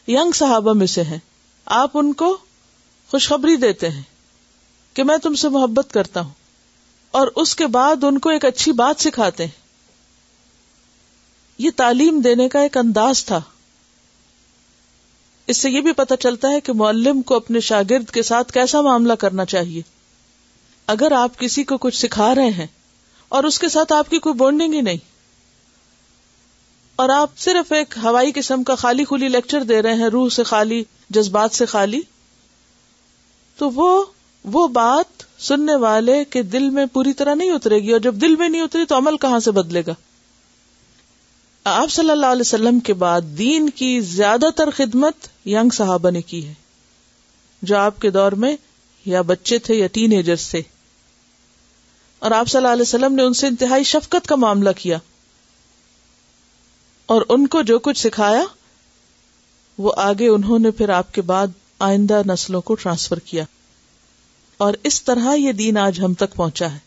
[0.08, 1.18] ینگ صحابہ میں سے ہیں۔
[1.66, 2.36] آپ ان کو
[3.10, 4.02] خوشخبری دیتے ہیں
[4.94, 6.30] کہ میں تم سے محبت کرتا ہوں
[7.10, 9.61] اور اس کے بعد ان کو ایک اچھی بات سکھاتے ہیں۔
[11.62, 13.40] یہ تعلیم دینے کا ایک انداز تھا۔
[15.48, 18.80] اس سے یہ بھی پتا چلتا ہے کہ معلم کو اپنے شاگرد کے ساتھ کیسا
[18.80, 19.82] معاملہ کرنا چاہیے۔
[20.88, 22.66] اگر آپ کسی کو کچھ سکھا رہے ہیں
[23.28, 24.96] اور اس کے ساتھ آپ کی کوئی بونڈنگ ہی نہیں،
[26.96, 30.42] اور آپ صرف ایک ہوائی قسم کا خالی کھلی لیکچر دے رہے ہیں، روح سے
[30.42, 32.00] خالی، جذبات سے خالی،
[33.58, 34.04] تو وہ
[34.44, 38.36] وہ بات سننے والے کے دل میں پوری طرح نہیں اترے گی۔ اور جب دل
[38.36, 39.92] میں نہیں اتری تو عمل کہاں سے بدلے گا؟
[41.64, 46.22] آپ صلی اللہ علیہ وسلم کے بعد دین کی زیادہ تر خدمت ینگ صحابہ نے
[46.22, 46.54] کی ہے،
[47.62, 48.56] جو آپ کے دور میں
[49.04, 50.62] یا بچے تھے یا ٹین ایجر سے
[52.18, 54.98] اور آپ صلی اللہ علیہ وسلم نے ان سے انتہائی شفقت کا معاملہ کیا۔
[57.06, 58.44] اور ان کو جو کچھ سکھایا،
[59.78, 61.46] وہ آگے انہوں نے پھر آپ کے بعد
[61.78, 63.44] آئندہ نسلوں کو ٹرانسفر کیا۔
[64.56, 66.78] اور اس طرح یہ دین آج ہم تک پہنچا ہے۔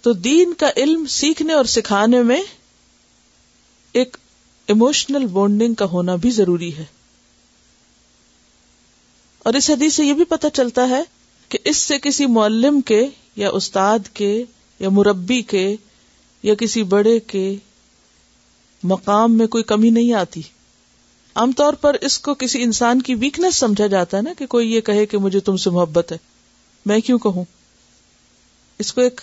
[0.00, 2.42] تو دین کا علم سیکھنے اور سکھانے میں
[3.92, 4.16] ایک
[4.66, 6.84] ایموشنل بونڈنگ کا ہونا بھی ضروری ہے۔
[9.38, 11.02] اور اس حدیث سے یہ بھی پتہ چلتا ہے
[11.48, 14.44] کہ اس سے کسی معلم کے یا استاد کے
[14.78, 15.76] یا مربی کے
[16.42, 17.54] یا کسی بڑے کے
[18.82, 20.42] مقام میں کوئی کمی نہیں آتی۔
[21.34, 24.72] عام طور پر اس کو کسی انسان کی ویکنیس سمجھا جاتا ہے نا کہ کوئی
[24.72, 26.16] یہ کہے کہ مجھے تم سے محبت ہے،
[26.86, 27.44] میں کیوں کہوں؟
[28.78, 29.20] اس کو ایک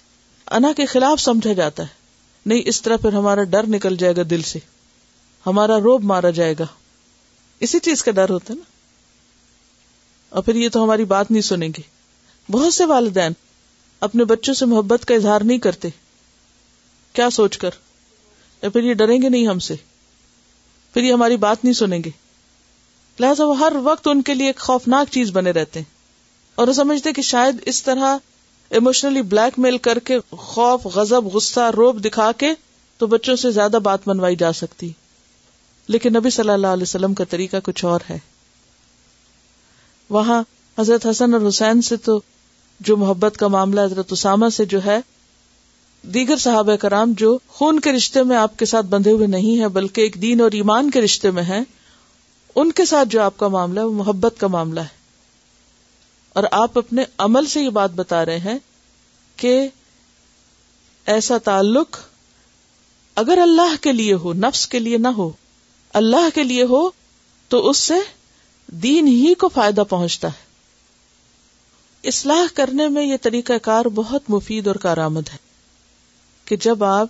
[0.52, 2.07] انا کے خلاف سمجھا جاتا ہے۔
[2.48, 4.60] نہیں، اس طرح پھر ہمارا ڈر نکل جائے گا دل سے۔
[5.46, 6.66] ہمارا روب مارا جائے گا۔
[7.60, 8.72] اسی چیز کا ڈر ہوتا ہے نا۔
[10.30, 11.82] اور پھر یہ تو ہماری بات نہیں سنیں گے۔
[12.52, 13.32] بہت سے والدین
[14.00, 15.88] اپنے بچوں سے محبت کا اظہار نہیں کرتے۔
[17.14, 17.70] کیا سوچ کر؟
[18.62, 19.76] یا پھر یہ ڈریں گے نہیں ہم سے؟
[20.94, 22.10] پھر یہ ہماری بات نہیں سنیں گے۔
[23.20, 25.92] لہٰذا وہ ہر وقت ان کے لیے ایک خوفناک چیز بنے رہتے ہیں۔
[26.56, 28.18] اور وہ سمجھتے کہ شاید اس طرح
[28.70, 32.54] ایموشنلی بلیک میل کر کے خوف غزب غصہ، روب دکھا کے
[32.98, 34.92] تو بچوں سے زیادہ بات منوائی جا سکتی۔
[35.88, 38.18] لیکن نبی صلی اللہ علیہ وسلم کا طریقہ کچھ اور ہے۔
[40.10, 40.44] وہاں
[40.80, 42.22] حضرت حسن اور حسین سے تو
[42.80, 45.00] جو محبت کا معاملہ حضرت اسامہ سے جو ہے،
[46.04, 49.68] دیگر صحابہ کرام جو خون کے رشتے میں آپ کے ساتھ بندھے ہوئے نہیں ہیں،
[49.68, 51.62] بلکہ ایک دین اور ایمان کے رشتے میں ہیں،
[52.56, 54.97] ان کے ساتھ جو آپ کا معاملہ ہے، وہ محبت کا معاملہ ہے۔
[56.38, 58.58] اور آپ اپنے عمل سے یہ بات بتا رہے ہیں
[59.36, 59.68] کہ
[61.06, 61.98] ایسا تعلق
[63.16, 65.32] اگر اللہ کے لیے ہو، نفس کے لیے نہ ہو،
[65.94, 66.90] اللہ کے لیے ہو،
[67.48, 67.94] تو اس سے
[68.68, 70.46] دین ہی کو فائدہ پہنچتا ہے۔
[72.08, 75.38] اصلاح کرنے میں یہ طریقہ کار بہت مفید اور کارآمد ہے
[76.46, 77.08] کہ جب آپ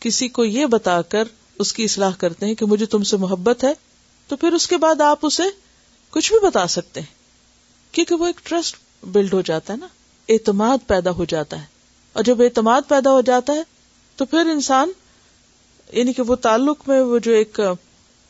[0.00, 1.24] کسی کو یہ بتا کر
[1.58, 3.72] اس کی اصلاح کرتے ہیں کہ مجھے تم سے محبت ہے،
[4.28, 5.42] تو پھر اس کے بعد آپ اسے
[6.10, 7.17] کچھ بھی بتا سکتے ہیں۔
[7.92, 9.86] کیونکہ وہ ایک ٹرسٹ بلڈ ہو جاتا ہے نا،
[10.28, 11.66] اعتماد پیدا ہو جاتا ہے۔
[12.12, 13.62] اور جب اعتماد پیدا ہو جاتا ہے،
[14.16, 14.90] تو پھر انسان
[15.92, 17.60] یعنی کہ وہ تعلق میں وہ جو ایک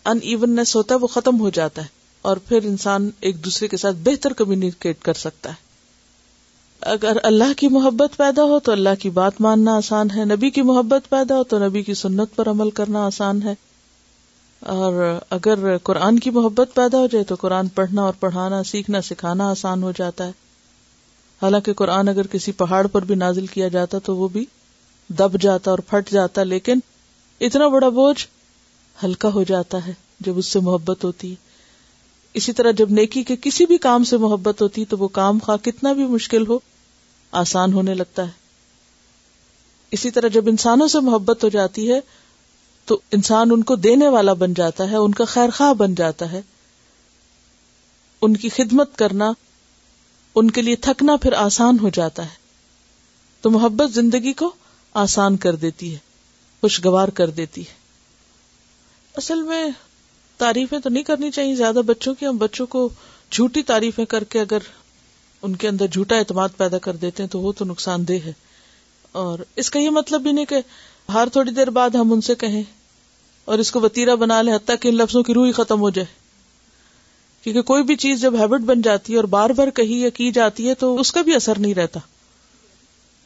[0.05, 1.87] ان ایوننس ہوتا ہے، وہ ختم ہو جاتا ہے۔
[2.23, 5.55] اور پھر انسان ایک دوسرے کے ساتھ بہتر کمیونیکیٹ کر سکتا ہے۔
[6.81, 10.63] اگر اللہ کی محبت پیدا ہو، تو اللہ کی بات ماننا آسان ہے۔ نبی کی
[10.63, 13.55] محبت پیدا ہو، تو نبی کی سنت پر عمل کرنا آسان ہے۔
[14.61, 19.51] اور اگر قرآن کی محبت پیدا ہو جائے تو قرآن پڑھنا اور پڑھانا، سیکھنا، سکھانا
[19.51, 20.33] آسان ہو جاتا ہے۔
[21.43, 24.45] حالانکہ قرآن اگر کسی پہاڑ پر بھی نازل کیا جاتا تو وہ بھی
[25.09, 26.79] دب جاتا اور پھٹ جاتا، لیکن
[27.41, 28.27] اتنا بڑا بوجھ
[29.05, 31.35] ہلکا ہو جاتا ہے جب اس سے محبت ہوتی۔ ہے
[32.35, 35.57] اسی طرح جب نیکی کے کسی بھی کام سے محبت ہوتی تو وہ کام خواہ
[35.57, 36.59] کتنا بھی مشکل ہو،
[37.33, 38.31] آسان ہونے لگتا ہے۔
[39.91, 42.01] اسی طرح جب انسانوں سے محبت ہو جاتی ہے
[42.89, 46.33] تو انسان ان کو دینے والا بن جاتا ہے، ان کا خیر خواہ بن جاتا
[46.33, 46.43] ہے۔
[48.23, 49.33] ان کی خدمت کرنا،
[50.35, 52.37] ان کے لیے تھکنا پھر آسان ہو جاتا ہے۔
[53.41, 54.53] تو محبت زندگی کو
[54.95, 55.99] آسان کر دیتی ہے،
[56.61, 57.75] خوشگوار کر دیتی ہے۔
[59.17, 59.71] اصل میں
[60.37, 62.89] تعریفیں تو نہیں کرنی چاہیے، زیادہ بچوں کی، ہم بچوں کو
[63.31, 64.59] جھوٹی تعریفیں کر کے اگر
[65.43, 68.33] ان کے اندر جھوٹا اعتماد پیدا کر دیتے ہیں تو وہ تو نقصان دہ ہے۔
[69.13, 70.57] اور اس کا یہ مطلب بھی نہیں کہ
[71.13, 72.63] ہر تھوڑی دیر بعد ہم ان سے کہیں۔
[73.49, 75.91] اور اس کو وتیرا بنا لیں حتیٰ کہ ان لفظوں کی روح ہی ختم ہو
[75.91, 76.07] جائے۔
[77.43, 80.33] کیونکہ کوئی بھی چیز جب ہیبٹ بن جاتی ہے اور بار بار کہی یا کی
[80.33, 82.01] جاتی ہے تو اس کا بھی اثر نہیں رہتا۔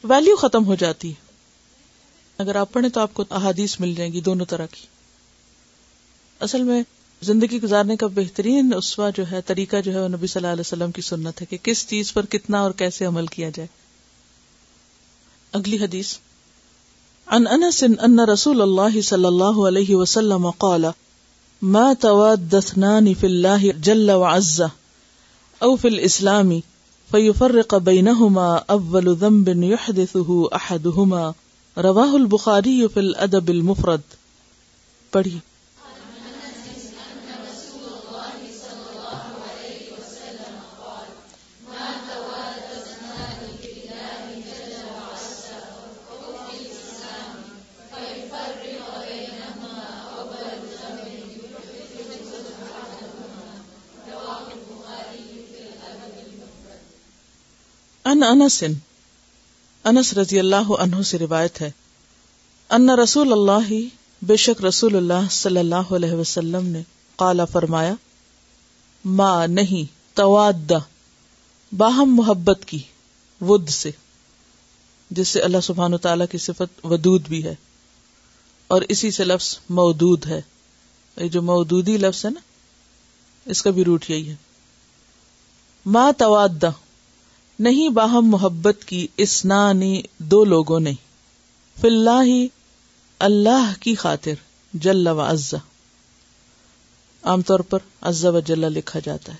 [0.03, 1.13] ویلو ختم ہو جاتی ہے۔
[2.37, 4.87] اگر آپ پڑھیں تو آپ کو احادیث مل جائیں گی دونوں طرح کی۔
[6.39, 6.83] اصل میں
[7.21, 10.61] زندگی گزارنے کا بہترین اسوا جو ہے، طریقہ جو ہے وہ نبی صلی اللہ علیہ
[10.61, 13.67] وسلم کی سنت ہے کہ کس چیز پر کتنا اور کیسے عمل کیا جائے۔
[15.51, 16.17] اگلی حدیث۔
[17.33, 20.85] ان انس ان رسول اللہ صلی اللہ علیہ وسلم قال،
[21.61, 24.61] ما توادثنان في الله جل وعز
[25.59, 26.51] او في الاسلام
[27.11, 31.31] فيفرق بينهما اول ذنب يحدثه احدهما.
[31.77, 34.01] رواه البخاري في الادب المفرد۔
[35.11, 35.52] پڑھیے۔
[58.23, 58.63] ان انس
[59.83, 61.71] انس رضی اللہ عنہ سے روایت ہے۔
[62.69, 63.73] ان رسول اللہ،
[64.21, 66.81] بے شک رسول اللہ صلی اللہ علیہ وسلم نے
[67.15, 67.93] قالا فرمایا،
[69.05, 70.71] ما نہیں تواد،
[71.77, 72.79] باہم محبت کی،
[73.41, 73.91] ود سے،
[75.09, 77.55] جس سے اللہ سبحان تعالی کی صفت ودود بھی ہے۔
[78.67, 80.41] اور اسی سے لفظ مودود ہے۔
[81.17, 82.39] یہ جو مودودی لفظ ہے نا،
[83.45, 84.35] اس کا بھی روٹ یہی ہے۔
[85.85, 86.65] ما تواد
[87.63, 90.93] نہیں باہم محبت کی اسنانی دو لوگوں نے۔
[91.81, 92.45] فی اللہ
[93.19, 94.33] اللہ کی خاطر،
[94.73, 95.57] جل و عزا
[97.23, 99.37] عام طور پر عزا و جل لکھا جاتا ہے۔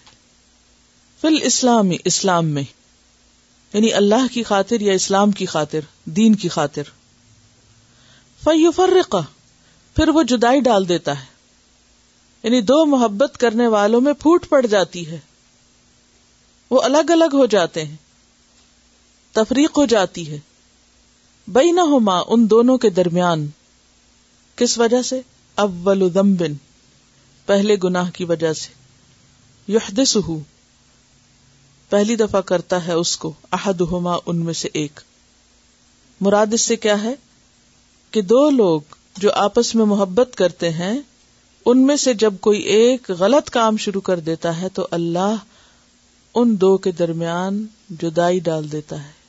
[1.22, 2.64] فل اسلامی اسلام میں۔
[3.74, 6.84] یعنی اللہ کی خاطر یا اسلام کی خاطر، دین کی خاطر۔
[8.44, 9.22] فیفرقہ،
[9.96, 11.26] پھر وہ جدائی ڈال دیتا ہے۔
[12.44, 15.20] یعنی دو محبت کرنے والوں میں پھوٹ پڑ جاتی ہے۔
[16.70, 17.96] وہ الگ الگ ہو جاتے ہیں۔
[19.34, 20.40] تفریق ہو جاتی ہے۔
[21.48, 23.48] بئی نہ ہوما ان دونوں کے درمیان۔
[24.56, 25.22] کس وجہ سے؟
[25.56, 26.54] اول ذنبن۔
[27.46, 28.70] پہلے گناہ کی وجہ سے۔
[29.72, 30.18] یحدث
[31.90, 35.00] پہلی دفعہ کرتا ہے اس کو۔ احد ہوما ان میں سے ایک۔
[36.22, 37.16] مراد اس سے کیا ہے؟
[38.12, 38.82] کہ دو لوگ
[39.18, 41.00] جو آپس میں محبت کرتے ہیں،
[41.66, 45.36] ان میں سے جب کوئی ایک غلط کام شروع کر دیتا ہے، تو اللہ
[46.36, 49.23] ان دو کے درمیان جدائی ڈال دیتا ہے۔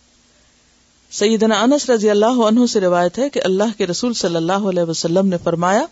[1.19, 4.83] سیدنا انس رضی اللہ عنہ سے روایت ہے کہ اللہ کے رسول صلی اللہ علیہ
[4.83, 5.85] وسلم نے فرمایا،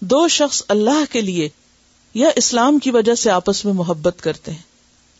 [0.00, 1.48] دو شخص اللہ کے لیے
[2.14, 4.62] یا اسلام کی وجہ سے آپس میں محبت کرتے ہیں،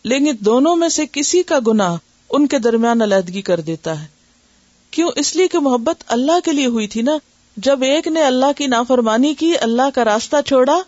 [0.05, 1.97] لیکن دونوں میں سے کسی کا گناہ
[2.31, 4.07] ان کے درمیان علیحدگی کر دیتا ہے۔
[4.91, 7.19] کیوں؟ اس لیے کہ محبت اللہ کے لیے ہوئی تھی نا۔
[7.57, 10.81] جب ایک نے اللہ کی نافرمانی کی، اللہ کا راستہ چھوڑا،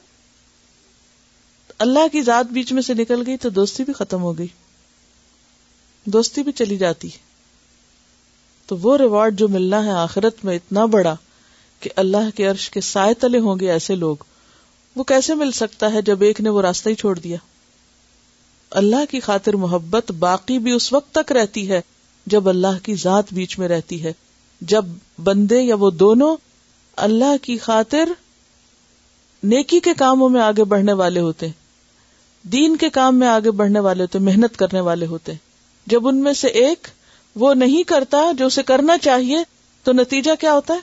[1.79, 4.47] اللہ کی ذات بیچ میں سے نکل گئی تو دوستی بھی ختم ہو گئی۔
[6.05, 7.34] دوستی بھی چلی جاتی۔ ہے
[8.67, 11.15] تو وہ ریوارڈ جو ملنا ہے آخرت میں اتنا بڑا
[11.81, 14.17] کہ اللہ کے عرش کے سائے تلے ہوں گے ایسے لوگ۔
[14.97, 17.37] وہ کیسے مل سکتا ہے جب ایک نے وہ راستہ ہی چھوڑ دیا؟
[18.71, 21.81] اللہ کی خاطر محبت باقی بھی اس وقت تک رہتی ہے
[22.27, 24.13] جب اللہ کی ذات بیچ میں رہتی ہے۔
[24.61, 24.85] جب
[25.25, 26.37] بندے یا وہ دونوں
[26.97, 28.09] اللہ کی خاطر
[29.43, 31.47] نیکی کے کاموں میں آگے بڑھنے والے ہوتے
[32.43, 35.33] دین کے کام میں آگے بڑھنے والے ہوتے محنت کرنے والے ہوتے
[35.87, 36.89] جب ان میں سے ایک
[37.35, 39.39] وہ نہیں کرتا جو اسے کرنا چاہیے،
[39.83, 40.79] تو نتیجہ کیا ہوتا ہے؟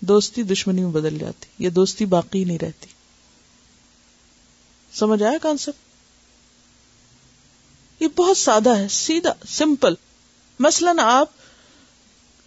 [0.00, 2.86] دوستی دشمنی میں بدل جاتی، یہ دوستی باقی نہیں رہتی۔
[4.92, 5.86] سمجھ آیا کانسپٹ
[8.02, 9.94] یہ بہت سادہ ہے، سیدھا، سمپل۔
[10.60, 11.28] مثلاً آپ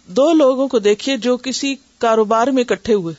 [0.06, 3.14] دو لوگوں کو دیکھیے جو کسی کاروبار میں اکٹھے ہوئے۔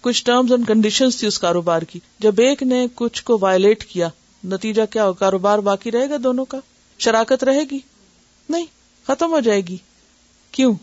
[0.00, 4.08] کچھ ٹرمز اینڈ کنڈیشن تھی اس کاروبار کی۔ جب ایک نے کچھ کو وائلیٹ کیا،
[4.44, 6.58] نتیجہ کیا ہو؟ کاروبار باقی رہے گا دونوں کا؟
[6.98, 7.78] شراکت رہے گی؟
[8.48, 8.66] نہیں،
[9.06, 9.76] ختم ہو جائے گی۔
[10.52, 10.74] کیوں؟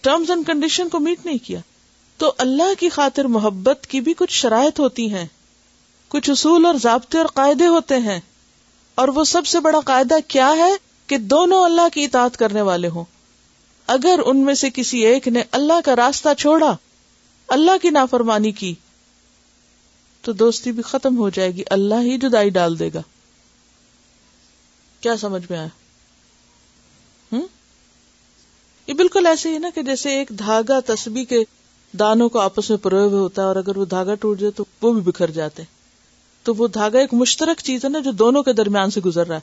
[0.00, 1.60] ٹرمز اینڈ کنڈیشن کو میٹ نہیں کیا۔
[2.16, 5.26] تو اللہ کی خاطر محبت کی بھی کچھ شرائط ہوتی ہیں۔
[6.08, 8.20] کچھ اصول اور ضابطے اور قاعدے ہوتے ہیں۔
[8.94, 10.72] اور وہ سب سے بڑا قاعدہ کیا ہے
[11.06, 13.04] کہ دونوں اللہ کی اطاعت کرنے والے ہوں۔
[13.86, 16.76] اگر ان میں سے کسی ایک نے اللہ کا راستہ چھوڑا،
[17.48, 18.74] اللہ کی نافرمانی کی،
[20.20, 23.02] تو دوستی بھی ختم ہو جائے گی۔ اللہ ہی جدائی ڈال دے گا۔
[25.02, 25.68] کیا سمجھ میں آیا؟
[27.32, 27.46] ہوں
[28.86, 31.44] یہ بالکل ایسے ہی نا کہ جیسے ایک دھاگا تسبی کے
[31.98, 34.64] دانوں کو آپس میں پروئے ہوئے ہوتا ہے اور اگر وہ دھاگا ٹوٹ جائے تو
[34.82, 35.62] وہ بھی بکھر جاتے
[36.42, 39.36] تو وہ دھاگا ایک مشترک چیز ہے نا جو دونوں کے درمیان سے گزر رہا
[39.36, 39.40] ہے۔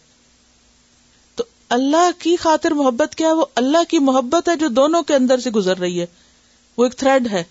[1.36, 5.40] تو اللہ کی خاطر محبت کیا وہ اللہ کی محبت ہے جو دونوں کے اندر
[5.40, 6.06] سے گزر رہی ہے۔
[6.78, 7.44] وہ ایک تھریڈ ہے۔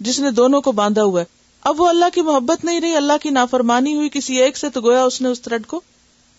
[0.00, 1.26] جس نے دونوں کو باندھا ہوا ہے۔
[1.60, 4.80] اب وہ اللہ کی محبت نہیں رہی، اللہ کی نافرمانی ہوئی کسی ایک سے تو
[4.80, 5.80] گویا اس نے اس تھریڈ کو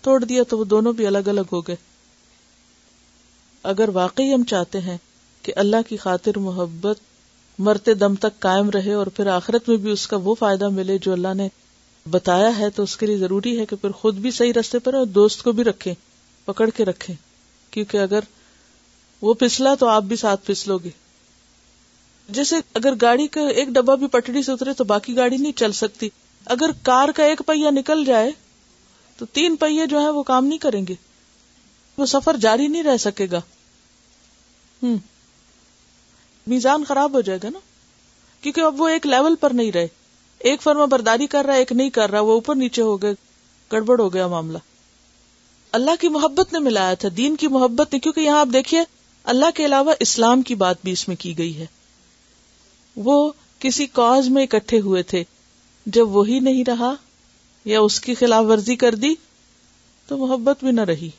[0.05, 1.75] توڑ دیا تو وہ دونوں بھی الگ الگ ہو گئے۔
[3.63, 4.97] اگر واقعی ہم چاہتے ہیں
[5.41, 6.99] کہ اللہ کی خاطر محبت
[7.59, 10.97] مرتے دم تک قائم رہے اور پھر آخرت میں بھی اس کا وہ فائدہ ملے
[10.97, 11.47] جو اللہ نے
[12.05, 14.93] بتایا ہے، تو اس کے لیے ضروری ہے کہ پھر خود بھی صحیح رستے پر
[14.93, 15.93] اور دوست کو بھی رکھے
[16.47, 17.13] پکڑ کے رکھے
[17.71, 18.19] کیونکہ اگر
[19.21, 20.89] وہ پھسلا تو آپ بھی ساتھ پھسلو گے۔
[22.29, 25.71] جیسے اگر گاڑی کا ایک ڈبا بھی پٹڑی سے اترے تو باقی گاڑی نہیں چل
[25.71, 26.09] سکتی۔
[26.45, 28.31] اگر کار کا ایک پہیا نکل جائے
[29.17, 30.93] تو تین پہیے جو ہے وہ کام نہیں کریں گے۔
[31.97, 33.41] وہ سفر جاری نہیں رہ سکے گا۔
[34.84, 34.97] ہوں
[36.47, 37.60] میزان خراب ہو جائے گا نا۔
[38.41, 39.88] کیونکہ اب وہ ایک لیول پر نہیں رہے۔
[40.39, 43.13] ایک فرما برداری کر رہا ہے، ایک نہیں کر رہا، وہ اوپر نیچے ہو گئے۔
[43.71, 44.58] گڑبڑ ہو گیا معاملہ۔
[45.71, 48.82] اللہ کی محبت نے ملایا تھا، دین کی محبت نے۔ کیونکہ یہاں آپ دیکھیے،
[49.23, 51.65] اللہ کے علاوہ اسلام کی بات بھی اس میں کی گئی ہے۔
[52.95, 55.23] وہ کسی کاز میں اکٹھے ہوئے تھے۔
[55.86, 56.93] جب وہی نہیں رہا
[57.65, 59.13] یا اس کی خلاف ورزی کر دی
[60.08, 61.10] تو محبت بھی نہ رہی۔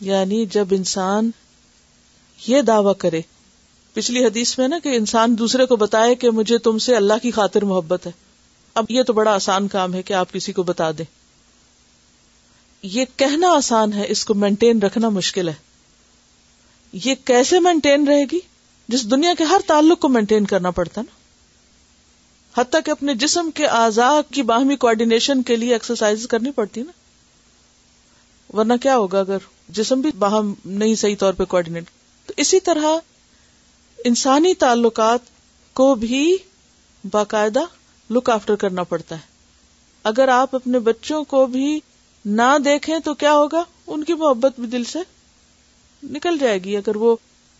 [0.00, 1.30] یعنی جب انسان
[2.46, 3.20] یہ دعوی کرے،
[3.92, 7.30] پچھلی حدیث میں نا کہ انسان دوسرے کو بتائے کہ مجھے تم سے اللہ کی
[7.30, 8.12] خاطر محبت ہے۔
[8.74, 11.04] اب یہ تو بڑا آسان کام ہے کہ آپ کسی کو بتا دیں۔
[12.82, 15.54] یہ کہنا آسان ہے، اس کو مینٹین رکھنا مشکل ہے۔
[16.92, 18.40] یہ کیسے مینٹین رہے گی؟
[18.88, 21.17] جس دنیا کے ہر تعلق کو مینٹین کرنا پڑتا نا۔
[22.58, 26.92] حتیٰ کہ اپنے جسم کے اعضاء کی باہمی کوآڈینیشن کے لیے ایکسرسائز کرنی پڑتی نا۔
[28.56, 31.84] ورنہ کیا ہوگا اگر جسم بھی باہم نہیں صحیح طور پہ کوآڈینیٹ
[32.26, 32.86] تو اسی طرح
[34.04, 35.18] انسانی تعلقات
[35.74, 36.36] کو بھی
[37.10, 37.60] باقاعدہ
[38.10, 39.20] لک آفٹر کرنا پڑتا ہے۔
[40.04, 41.80] اگر آپ اپنے بچوں کو بھی
[42.24, 44.98] نہ دیکھیں تو کیا ہوگا؟ ان کی محبت بھی دل سے
[46.02, 47.16] نکل جائے گی۔ اگر وہ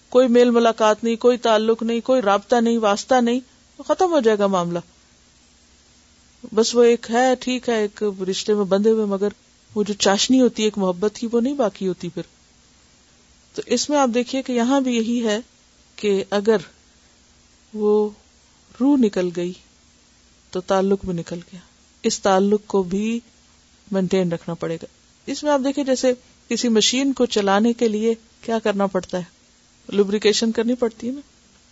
[0.08, 3.40] کوئی میل ملاقات نہیں، کوئی تعلق نہیں، کوئی رابطہ نہیں، واسطہ نہیں
[3.87, 4.79] ختم ہو جائے گا معاملہ۔
[6.55, 9.29] بس وہ ایک ہے، ٹھیک ہے، ایک رشتے میں بندھے ہوئے، مگر
[9.75, 12.23] وہ جو چاشنی ہوتی ہے ایک محبت کی وہ نہیں باقی ہوتی پھر۔
[13.55, 15.41] تو اس میں آپ دیکھیے کہ یہاں بھی یہی ہے
[15.97, 16.57] کہ اگر
[17.75, 18.11] وہ
[18.81, 19.53] روح نکل گئی،
[20.51, 21.61] تو تعلق بھی نکل گیا۔
[22.03, 23.21] اس تعلق کو بھی
[23.93, 24.87] مینٹین رکھنا پڑے گا۔
[25.27, 26.12] اس میں آپ دیکھیں جیسے
[26.49, 29.25] کسی مشین کو چلانے کے لیے کیا کرنا پڑتا ہے؟
[29.88, 31.21] لوبریکیشن کرنی پڑتی ہے نا؟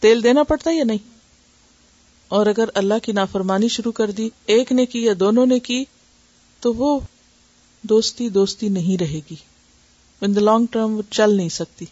[0.01, 1.16] تیل دینا پڑتا ہے یا نہیں؟
[2.29, 5.85] اور اگر اللہ کی نافرمانی شروع کر دی، ایک نے کی یا دونوں نے کی،
[6.61, 7.01] تو وہ
[7.83, 9.35] دوستی دوستی نہیں رہے گی۔
[10.21, 11.85] ان دا لانگ ٹرم وہ چل نہیں سکتی۔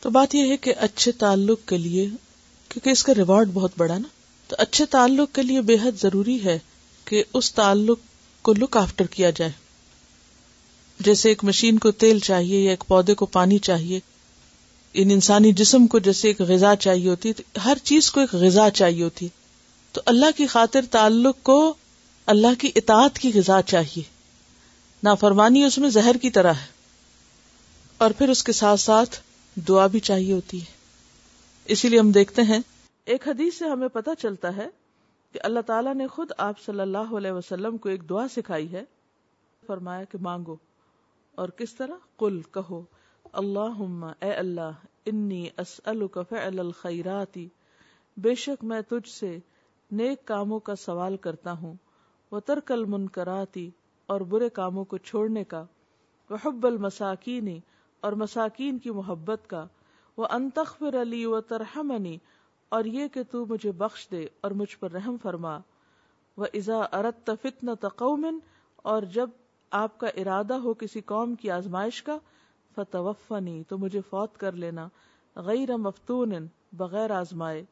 [0.00, 2.06] تو بات یہ ہے کہ اچھے تعلق کے لیے،
[2.68, 4.08] کیونکہ اس کا ریوارڈ بہت بڑا نا،
[4.48, 6.58] تو اچھے تعلق کے لیے بے حد ضروری ہے
[7.04, 7.98] کہ اس تعلق
[8.42, 9.52] کو لک آفٹر کیا جائے۔
[11.00, 14.00] جیسے ایک مشین کو تیل چاہیے یا ایک پودے کو پانی چاہیے
[14.94, 18.70] ان انسانی جسم کو جیسے ایک غذا چاہیے ہوتی ہے ہر چیز کو ایک غذا
[18.70, 19.28] چاہیے ہوتی۔
[19.92, 21.74] تو اللہ کی خاطر تعلق کو
[22.26, 24.02] اللہ کی اطاعت کی غذا چاہیے۔
[25.02, 26.66] نافرمانی اس میں زہر کی طرح ہے۔
[27.98, 29.20] اور پھر اس کے ساتھ ساتھ
[29.56, 30.72] دعا بھی چاہیے ہوتی ہے۔
[31.64, 32.58] اسی لیے ہم دیکھتے ہیں،
[33.04, 34.68] ایک حدیث سے ہمیں پتا چلتا ہے
[35.32, 38.82] کہ اللہ تعالیٰ نے خود آپ صلی اللہ علیہ وسلم کو ایک دعا سکھائی ہے۔
[39.66, 40.56] فرمایا کہ مانگو
[41.34, 42.82] اور کس طرح؟ کل کہو۔
[43.32, 43.82] اللہ
[44.20, 45.48] اے اللہ، انی
[46.28, 47.48] فعل الخیراتی
[48.16, 49.38] بے شک میں تجھ سے
[49.90, 51.74] نیک کاموں کا سوال کرتا ہوں
[52.32, 53.70] وہ ترکل منکراتی
[54.08, 55.64] اور برے کاموں کو چھوڑنے کا
[56.30, 57.58] وہ حب المساکینی
[58.02, 59.66] اور مساکین کی محبت کا
[60.16, 62.16] وہ انتخر علی و ترہمنی
[62.68, 65.58] اور یہ کہ تو مجھے بخش دے اور مجھ پر رحم فرما
[66.36, 68.38] وہ ازا ارت فتن تقومن
[68.82, 69.30] اور جب
[69.70, 72.18] آپ کا ارادہ ہو کسی قوم کی آزمائش کا
[72.74, 74.88] فتوفنی، تو مجھے فوت کر لینا،
[75.36, 76.32] غیر مفتون
[76.72, 77.64] بغیر آزمائے۔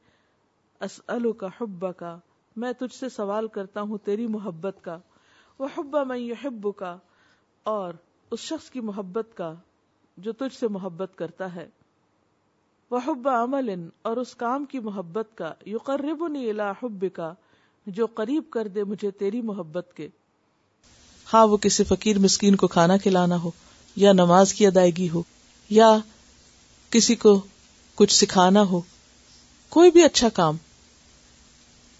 [0.81, 2.19] اسلو کا حب کا
[2.57, 4.99] میں تجھ سے سوال کرتا ہوں تیری محبت کا۔
[5.59, 6.35] وہ حبا میں
[6.77, 6.97] کا
[7.63, 7.95] اور
[8.31, 9.55] اس شخص کی محبت کا،
[10.17, 11.69] جو تجھ سے محبت کرتا ہے۔
[12.91, 16.25] وہ حب عمل، اور اس کام کی محبت کا۔ یو قرب
[16.83, 17.33] حب کا
[17.87, 20.09] جو قریب کر دے مجھے تیری محبت کے۔
[21.33, 23.51] ہاں وہ کسی فقیر مسکین کو کھانا کھلانا ہو۔
[23.99, 25.23] یا نماز کی ادائیگی ہو،
[25.71, 25.91] یا
[26.91, 27.41] کسی کو
[27.99, 28.81] کچھ سکھانا ہو،
[29.69, 30.57] کوئی بھی اچھا کام۔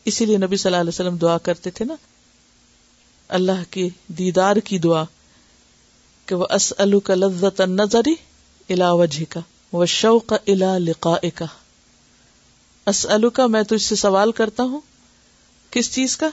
[0.07, 1.95] اسی لیے نبی صلی اللہ علیہ وسلم دعا کرتے تھے نا،
[3.29, 3.89] اللہ کے
[4.19, 5.03] دیدار کی دعا
[6.27, 8.15] کہ وہ اسلو کا لذت نظری
[8.69, 9.41] الا وجہ کا
[9.73, 11.47] وہ شوق الا لقا کا
[12.87, 14.81] اسلو کا میں تجھ سے سوال کرتا ہوں،
[15.71, 16.29] کس چیز کا؟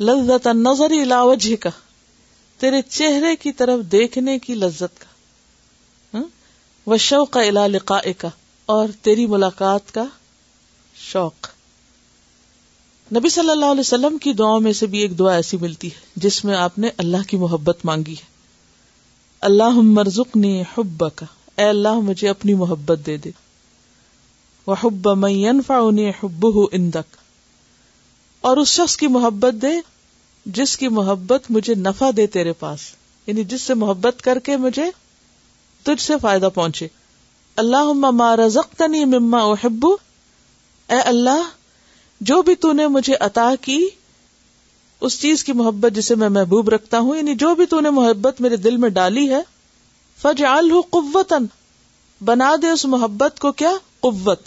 [0.00, 1.70] لذت نظری الا وجہ کا
[2.58, 5.14] تیرے چہرے کی طرف دیکھنے کی لذت کا
[6.86, 8.28] وہ شوق الا کا
[8.66, 10.04] اور تیری ملاقات کا
[10.94, 11.48] شوق۔
[13.14, 16.00] نبی صلی اللہ علیہ وسلم کی دعاؤں میں سے بھی ایک دعا ایسی ملتی ہے،
[16.16, 18.26] جس میں آپ نے اللہ کی محبت مانگی ہے۔
[19.40, 21.26] اللہ مرزق نے حب کا
[21.56, 23.30] اے اللہ مجھے اپنی محبت دے دے۔
[24.66, 25.78] وہ حب مینفا
[26.22, 27.16] حب اندک
[28.40, 29.93] اور اس شخص کی محبت دے
[30.46, 32.80] جس کی محبت مجھے نفع دے تیرے پاس
[33.26, 34.90] یعنی جس سے محبت کر کے مجھے
[35.82, 36.88] تجھ سے فائدہ پہنچے۔
[37.56, 39.86] اللہ ما رزقتنی مما احب،
[40.90, 41.42] اے اللہ،
[42.20, 43.88] جو بھی تو نے مجھے عطا کی،
[45.00, 48.40] اس چیز کی محبت جسے میں محبوب رکھتا ہوں یعنی جو بھی تو نے محبت
[48.40, 49.40] میرے دل میں ڈالی ہے
[50.22, 50.42] فج
[50.90, 51.46] قوتن
[52.24, 54.40] بنا دے اس محبت کو کیا؟ قوت۔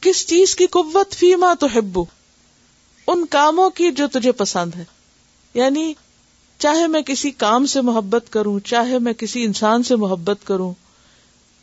[0.00, 2.06] کس چیز کی قوت؟ فیما تو
[3.06, 4.95] ان کاموں کی جو تجھے پسند ہے۔
[5.56, 5.94] یعنی
[6.58, 10.72] چاہے میں کسی کام سے محبت کروں، چاہے میں کسی انسان سے محبت کروں،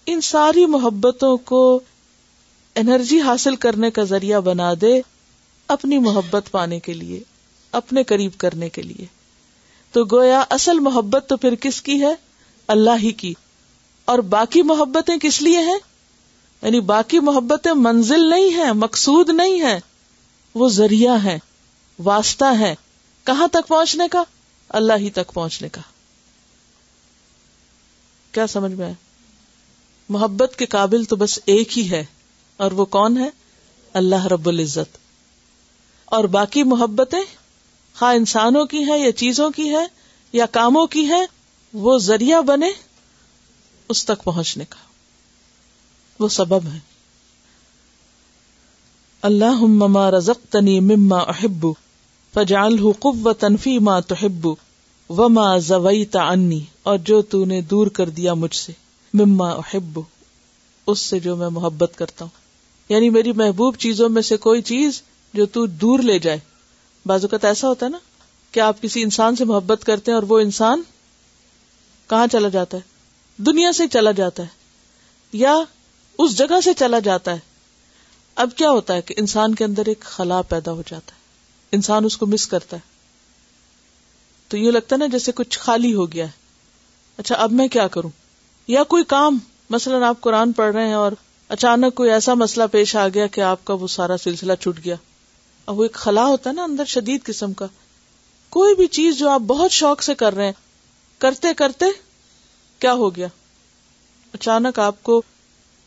[0.05, 1.79] ان ساری محبتوں کو
[2.75, 5.01] انرجی حاصل کرنے کا ذریعہ بنا دے
[5.67, 7.19] اپنی محبت پانے کے لیے،
[7.71, 9.05] اپنے قریب کرنے کے لیے۔
[9.91, 12.15] تو گویا اصل محبت تو پھر کس کی ہے؟
[12.67, 13.33] اللہ ہی کی۔
[14.05, 15.79] اور باقی محبتیں کس لیے ہیں؟
[16.61, 19.79] یعنی باقی محبتیں منزل نہیں ہیں، مقصود نہیں ہے
[20.55, 21.39] وہ ذریعہ ہے
[21.99, 22.75] واسطہ ہے
[23.23, 24.23] کہاں تک پہنچنے کا؟
[24.69, 25.81] اللہ ہی تک پہنچنے کا۔
[28.31, 28.93] کیا سمجھ میں
[30.09, 32.05] محبت کے قابل تو بس ایک ہی ہے،
[32.57, 33.29] اور وہ کون ہے؟
[33.93, 34.97] اللہ رب العزت۔
[36.05, 37.21] اور باقی محبتیں
[37.99, 39.85] خواہ انسانوں کی ہے یا چیزوں کی ہے
[40.33, 41.25] یا کاموں کی ہے
[41.73, 42.69] وہ ذریعہ بنے
[43.89, 44.79] اس تک پہنچنے کا۔
[46.19, 46.79] وہ سبب ہے۔
[49.21, 51.67] اللہ مما رزق تنی مما احب۔
[52.33, 52.93] فجال
[53.57, 54.55] فی ماں تو
[55.09, 58.73] وما زویتا انی اور جو تو نے دور کر دیا مجھ سے،
[59.13, 59.99] مما احب
[60.87, 62.43] اس سے جو میں محبت کرتا ہوں۔
[62.89, 65.01] یعنی میری محبوب چیزوں میں سے کوئی چیز
[65.33, 66.39] جو تو دور لے جائے۔
[67.05, 67.97] بازو کا ایسا ہوتا ہے نا
[68.51, 70.81] کہ آپ کسی انسان سے محبت کرتے ہیں اور وہ انسان
[72.09, 72.81] کہاں چلا جاتا ہے؟
[73.37, 74.47] دنیا سے چلا جاتا ہے
[75.33, 75.55] یا
[76.19, 77.39] اس جگہ سے چلا جاتا ہے۔
[78.35, 81.22] اب کیا ہوتا ہے کہ انسان کے اندر ایک خلا پیدا ہو جاتا ہے۔
[81.73, 82.81] انسان اس کو مس کرتا ہے۔
[84.47, 86.31] تو یہ لگتا ہے نا جیسے کچھ خالی ہو گیا ہے۔
[87.17, 88.09] اچھا اب میں کیا کروں؟
[88.67, 89.37] یا کوئی کام،
[89.69, 91.11] مثلاً آپ قرآن پڑھ رہے ہیں اور
[91.47, 94.95] اچانک کوئی ایسا مسئلہ پیش آ گیا کہ آپ کا وہ سارا سلسلہ چھٹ گیا۔
[95.65, 97.65] اب وہ ایک خلا ہوتا ہے نا اندر شدید قسم کا۔
[98.49, 100.53] کوئی بھی چیز جو آپ بہت شوق سے کر رہے ہیں،
[101.17, 101.85] کرتے کرتے
[102.79, 103.27] کیا ہو گیا؟
[104.33, 105.21] اچانک آپ کو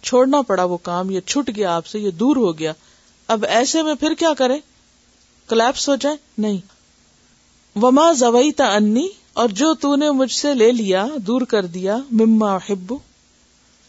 [0.03, 2.73] چھوڑنا پڑا وہ کام، یہ چھٹ گیا آپ سے، یہ دور ہو گیا۔
[3.27, 4.59] اب ایسے میں پھر کیا کریں؟
[5.49, 6.59] کلیپس ہو جائے؟ نہیں.
[7.77, 11.99] وما زوئی تا انی اور جو تو نے مجھ سے لے لیا، دور کر دیا،
[12.11, 12.99] مما ہبو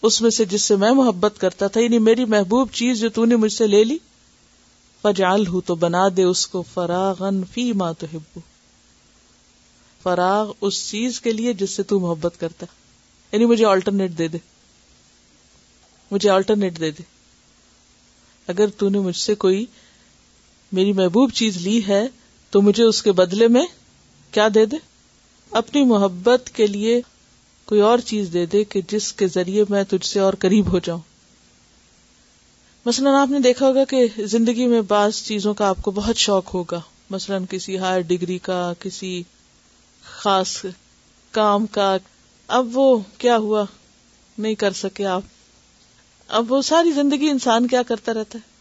[0.01, 3.25] اس میں سے جس سے میں محبت کرتا تھا یعنی میری محبوب چیز جو تو
[3.25, 3.97] نے مجھ سے لے لی
[5.01, 8.39] فجال ہوں تو بنا دے اس کو فراغن فی ماں تو ہبو
[10.03, 12.65] فراغ اس چیز کے لیے جس سے تو محبت کرتا
[13.31, 14.37] یعنی مجھے آلٹرنیٹ دے دے۔
[16.11, 17.03] مجھے آلٹرنیٹ دے دے۔
[18.47, 19.65] اگر تو نے مجھ سے کوئی
[20.71, 22.07] میری محبوب چیز لی ہے
[22.49, 23.65] تو مجھے اس کے بدلے میں
[24.31, 24.75] کیا دے دے؟
[25.51, 27.01] اپنی محبت کے لیے
[27.65, 30.79] کوئی اور چیز دے دے کہ جس کے ذریعے میں تجھ سے اور قریب ہو
[30.79, 30.99] جاؤں۔
[32.85, 36.53] مثلاً آپ نے دیکھا ہوگا کہ زندگی میں بعض چیزوں کا آپ کو بہت شوق
[36.53, 39.23] ہوگا۔ مثلاً کسی ہائر ڈگری کا، کسی
[40.03, 40.65] خاص
[41.31, 41.97] کام کا۔
[42.47, 43.65] اب وہ کیا ہوا؟
[44.37, 45.21] نہیں کر سکے آپ۔
[46.27, 48.56] اب وہ ساری زندگی انسان کیا کرتا رہتا ہے؟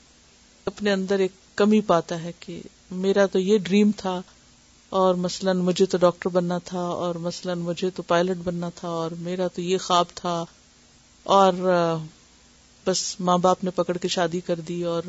[0.66, 4.22] اپنے اندر ایک کمی پاتا ہے کہ میرا تو یہ ڈریم تھا
[4.88, 9.10] اور مثلاً مجھے تو ڈاکٹر بننا تھا اور مثلاً مجھے تو پائلٹ بننا تھا اور
[9.10, 10.44] میرا تو یہ خواب تھا
[11.22, 11.52] اور
[12.86, 15.02] بس ماں باپ نے پکڑ کے شادی کر دی اور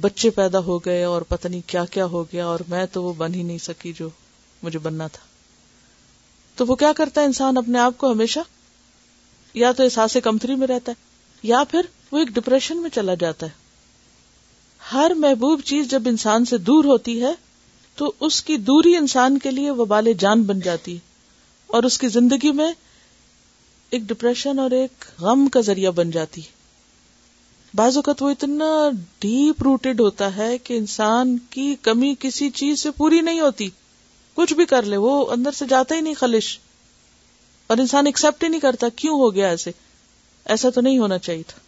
[0.00, 3.12] بچے پیدا ہو گئے اور پتہ نہیں کیا کیا ہو گیا اور میں تو وہ
[3.12, 4.08] بن ہی نہیں سکی جو
[4.62, 5.26] مجھے بننا تھا۔
[6.56, 8.40] تو وہ کیا کرتا ہے انسان اپنے آپ کو ہمیشہ؟
[9.54, 11.00] یا تو احساس کمتری میں رہتا ہے
[11.42, 11.80] یا پھر
[12.12, 13.61] وہ ایک ڈپریشن میں چلا جاتا ہے۔
[14.92, 17.32] ہر محبوب چیز جب انسان سے دور ہوتی ہے،
[17.96, 20.98] تو اس کی دوری انسان کے لیے وبال جان بن جاتی۔ ہے
[21.66, 22.72] اور اس کی زندگی میں
[23.90, 26.62] ایک ڈپریشن اور ایک غم کا ذریعہ بن جاتی۔ ہے
[27.74, 32.90] بعض اوقات وہ اتنا ڈیپ روٹیڈ ہوتا ہے کہ انسان کی کمی کسی چیز سے
[32.90, 33.68] پوری نہیں ہوتی۔
[34.34, 36.58] کچھ بھی کر لے، وہ اندر سے جاتا ہی نہیں خلش۔
[37.66, 39.70] اور انسان ایکسپٹ ہی نہیں کرتا، کیوں ہو گیا ایسے؟
[40.44, 41.58] ایسا تو نہیں ہونا چاہیے تھا۔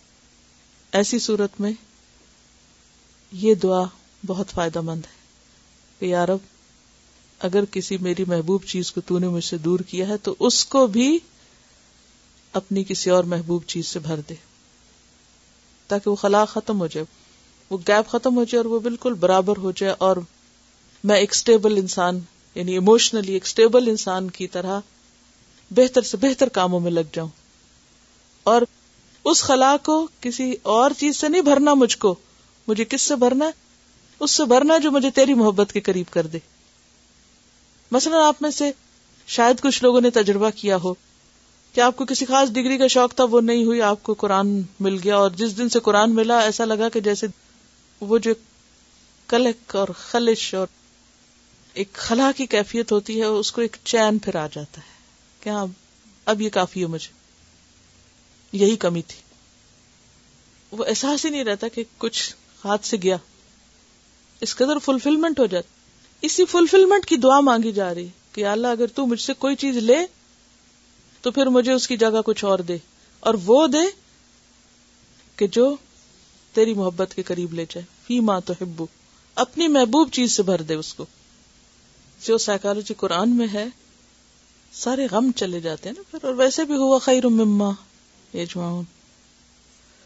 [0.92, 1.72] ایسی صورت میں
[3.35, 3.82] یہ دعا
[4.26, 5.12] بہت فائدہ مند ہے
[5.99, 6.39] کہ یارب
[7.39, 10.64] اگر کسی میری محبوب چیز کو تو نے مجھ سے دور کیا ہے تو اس
[10.64, 11.18] کو بھی
[12.53, 14.35] اپنی کسی اور محبوب چیز سے بھر دے
[15.89, 17.07] تاکہ وہ خلا ختم ہو جائے،
[17.70, 20.16] وہ گیپ ختم ہو جائے اور وہ بالکل برابر ہو جائے اور
[21.05, 22.20] میں ایک اسٹیبل انسان
[22.55, 24.80] یعنی ایموشنلی ایک اسٹیبل انسان کی طرح
[25.70, 27.28] بہتر سے بہتر کاموں میں لگ جاؤں
[28.45, 28.62] اور
[29.24, 32.14] اس خلا کو کسی اور چیز سے نہیں بھرنا مجھ کو
[32.68, 33.50] مجھے کس سے بھرنا ہے؟
[34.20, 36.38] اس سے بھرنا جو مجھے تیری محبت کے قریب کر دے۔
[37.90, 38.70] مثلا آپ میں سے
[39.26, 40.94] شاید کچھ لوگوں نے تجربہ کیا ہو۔
[41.72, 44.60] کہ آپ کو کسی خاص ڈگری کا شوق تھا؟ وہ نہیں ہوئی، آپ کو قرآن
[44.80, 47.26] مل گیا اور جس دن سے قرآن ملا ایسا لگا کہ جیسے
[48.00, 48.34] وہ جو
[49.28, 50.66] کلک اور خلش اور
[51.74, 54.94] ایک خلا کی کیفیت ہوتی ہے، اس کو ایک چین پھر آ جاتا ہے۔
[55.40, 55.66] کہ ہاں
[56.24, 57.12] اب یہ کافی ہے مجھے؟
[58.52, 59.22] یہی کمی تھی۔
[60.72, 62.34] وہ احساس ہی نہیں رہتا کہ کچھ
[62.64, 63.16] ہاتھ سے گیا۔
[64.40, 65.68] اس قدر فلفلمنٹ ہو جاتی
[66.20, 69.76] اسی فلفلمنٹ کی دعا مانگی جا رہی کہ اللہ اگر تو مجھ سے کوئی چیز
[69.76, 69.96] لے،
[71.20, 72.76] تو پھر مجھے اس کی جگہ کچھ اور دے۔
[73.20, 73.78] اور وہ دے
[75.36, 75.76] کہ جو
[76.52, 78.86] تیری محبت کے قریب لے جائے۔ فی ماں تو ہبو
[79.34, 81.06] اپنی محبوب چیز سے بھر دے اس کو۔
[82.24, 83.66] جو سائیکالوجی قرآن میں ہے،
[84.72, 87.70] سارے غم چلے جاتے ہیں نا پھر۔ اور ویسے بھی ہوا خیر مما
[88.36, 88.84] یجمعون۔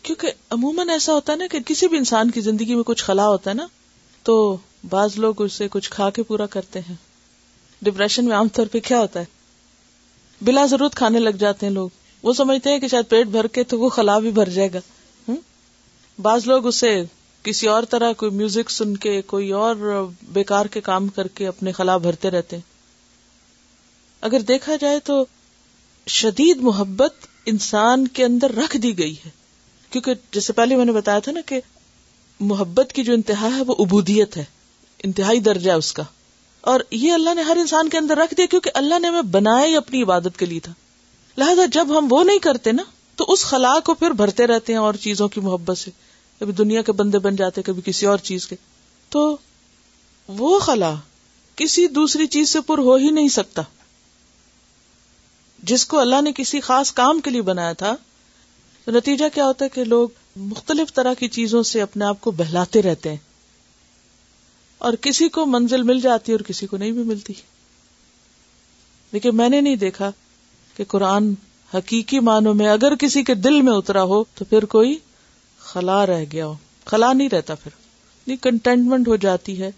[0.02, 3.28] کیونکہ عموماً ایسا ہوتا ہے نا کہ کسی بھی انسان کی زندگی میں کچھ خلا
[3.28, 3.66] ہوتا ہے نا،
[4.22, 4.56] تو
[4.88, 6.94] بعض لوگ اسے کچھ کھا کے پورا کرتے ہیں۔
[7.82, 9.24] ڈپریشن میں عام طور پہ کیا ہوتا ہے؟
[10.40, 11.88] بلا ضرورت کھانے لگ جاتے ہیں لوگ۔
[12.22, 14.78] وہ سمجھتے ہیں کہ شاید پیٹ بھر کے تو وہ خلا بھی بھر جائے گا۔
[16.22, 17.02] بعض لوگ اسے
[17.42, 19.76] کسی اور طرح کوئی میوزک سن کے، کوئی اور
[20.22, 22.62] بیکار کے کام کر کے اپنے خلا بھرتے رہتے ہیں۔
[24.20, 25.24] اگر دیکھا جائے تو
[26.06, 27.14] شدید محبت
[27.46, 29.37] انسان کے اندر رکھ دی گئی ہے۔
[29.90, 31.60] کیونکہ جیسے پہلے میں نے بتایا تھا نا کہ
[32.40, 34.44] محبت کی جو انتہا ہے وہ ابودیت ہے،
[35.04, 36.02] انتہائی درجہ ہے اس کا۔
[36.60, 39.66] اور یہ اللہ نے ہر انسان کے اندر رکھ دیا کیونکہ اللہ نے ہمیں بنایا
[39.66, 40.72] ہی اپنی عبادت کے لیے تھا۔
[41.38, 42.82] لہذا جب ہم وہ نہیں کرتے نا،
[43.16, 45.90] تو اس خلا کو پھر بھرتے رہتے ہیں اور چیزوں کی محبت سے۔
[46.38, 48.56] کبھی دنیا کے بندے بن جاتے، کبھی کسی اور چیز کے۔
[49.08, 49.36] تو
[50.28, 50.94] وہ خلا
[51.56, 53.62] کسی دوسری چیز سے پر ہو ہی نہیں سکتا۔
[55.62, 57.96] جس کو اللہ نے کسی خاص کام کے لیے بنایا تھا
[58.88, 62.30] تو نتیجہ کیا ہوتا ہے کہ لوگ مختلف طرح کی چیزوں سے اپنے آپ کو
[62.30, 63.16] بہلاتے رہتے ہیں۔
[64.78, 67.32] اور کسی کو منزل مل جاتی اور کسی کو نہیں بھی ملتی۔
[69.12, 70.10] لیکن میں نے نہیں دیکھا
[70.76, 71.34] کہ قرآن
[71.74, 74.98] حقیقی معنوں میں اگر کسی کے دل میں اترا ہو تو پھر کوئی
[75.58, 77.70] خلا رہ گیا ہو۔ خلا نہیں رہتا پھر۔
[78.26, 79.70] نہیں کنٹینٹمنٹ ہو جاتی ہے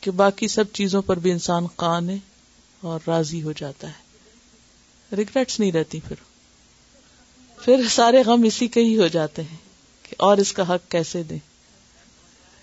[0.00, 2.18] کہ باقی سب چیزوں پر بھی انسان قان ہے
[2.80, 4.02] اور راضی ہو جاتا ہے۔
[5.16, 6.31] ریگریٹس نہیں رہتی پھر۔
[7.62, 9.56] پھر سارے غم اسی کے ہی ہو جاتے ہیں
[10.02, 11.38] کہ اور اس کا حق کیسے دیں؟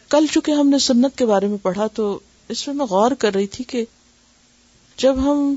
[0.09, 3.33] کل چونکہ ہم نے سنت کے بارے میں پڑھا تو اس میں میں غور کر
[3.33, 3.85] رہی تھی کہ
[4.97, 5.55] جب ہم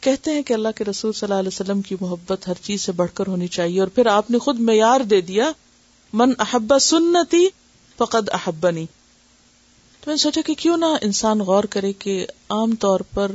[0.00, 2.92] کہتے ہیں کہ اللہ کے رسول صلی اللہ علیہ وسلم کی محبت ہر چیز سے
[2.92, 5.50] بڑھ کر ہونی چاہیے اور پھر آپ نے خود معیار دے دیا،
[6.12, 7.48] من احبا سنتی
[7.96, 8.86] فقد احبنی۔
[10.00, 13.32] تو میں سوچا کہ کیوں نہ انسان غور کرے کہ عام طور پر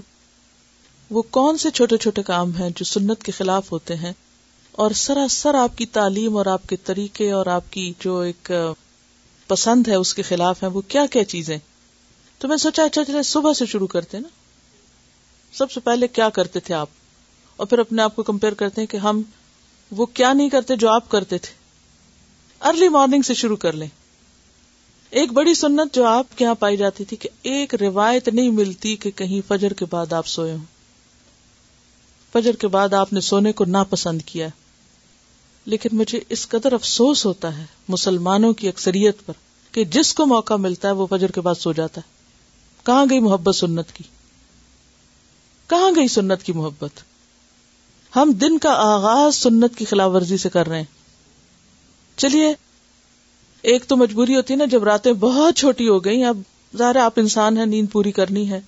[1.09, 4.13] وہ کون سے چھوٹے چھوٹے کام ہیں جو سنت کے خلاف ہوتے ہیں
[4.79, 8.51] اور سراسر آپ کی تعلیم اور آپ کے طریقے اور آپ کی جو ایک
[9.47, 11.57] پسند ہے اس کے خلاف ہے وہ کیا کیا چیزیں
[12.37, 14.27] تو میں سوچا اچھا چلے صبح سے شروع کرتے نا۔
[15.53, 16.87] سب سے پہلے کیا کرتے تھے آپ؟
[17.55, 19.21] اور پھر اپنے آپ کو کمپیئر کرتے ہیں کہ ہم
[19.91, 21.53] وہ کیا نہیں کرتے جو آپ کرتے تھے۔
[22.61, 23.87] ارلی مارننگ سے شروع کر لیں۔
[25.09, 28.95] ایک بڑی سنت جو آپ کے یہاں پائی جاتی تھی کہ ایک روایت نہیں ملتی
[28.95, 30.65] کہ کہیں فجر کے بعد آپ سوئے ہوں۔
[32.33, 34.47] فجر کے بعد آپ نے سونے کو ناپسند کیا۔
[35.65, 39.33] لیکن مجھے اس قدر افسوس ہوتا ہے مسلمانوں کی اکثریت پر
[39.71, 42.19] کہ جس کو موقع ملتا ہے وہ فجر کے بعد سو جاتا ہے۔
[42.85, 44.03] کہاں گئی محبت سنت کی؟
[45.67, 46.91] کہاں گئی سنت کی محبت؟
[48.15, 50.85] ہم دن کا آغاز سنت کی خلاف ورزی سے کر رہے ہیں۔
[52.17, 52.53] چلیے،
[53.61, 56.37] ایک تو مجبوری ہوتی ہے نا جب راتیں بہت چھوٹی ہو گئی اب
[56.77, 58.61] ظاہر آپ انسان ہیں، نیند پوری کرنی ہے۔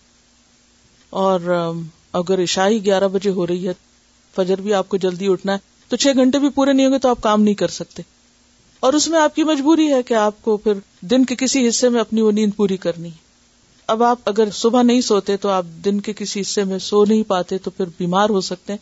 [1.10, 1.72] اور
[2.14, 3.74] اگر عشائی گیارہ بجے ہو رہی ہے،
[4.36, 7.00] فجر بھی آپ کو جلدی اٹھنا ہے۔ تو چھ گھنٹے بھی پورے نہیں ہوں گے
[7.00, 8.04] تو آپ کام نہیں کر سکتے۔
[8.80, 11.90] اور اس میں آپ کی مجبوری ہے کہ آپ کو پھر دن کے کسی حصے
[11.90, 13.18] میں اپنی وہ نیند پوری کرنی ہے۔
[13.88, 17.24] اب آپ اگر صبح نہیں سوتے تو آپ دن کے کسی حصے میں سو نہیں
[17.24, 18.78] پاتے تو پھر بیمار ہو سکتے ہیں۔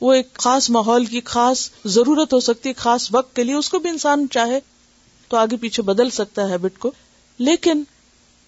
[0.00, 3.68] وہ ایک خاص ماحول کی خاص ضرورت ہو سکتی ہے، خاص وقت کے لیے، اس
[3.68, 4.60] کو بھی انسان چاہے
[5.28, 6.90] تو آگے پیچھے بدل سکتا ہے ہیبٹ کو۔
[7.38, 7.82] لیکن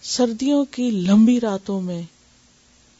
[0.02, 2.02] سردیوں کی لمبی راتوں میں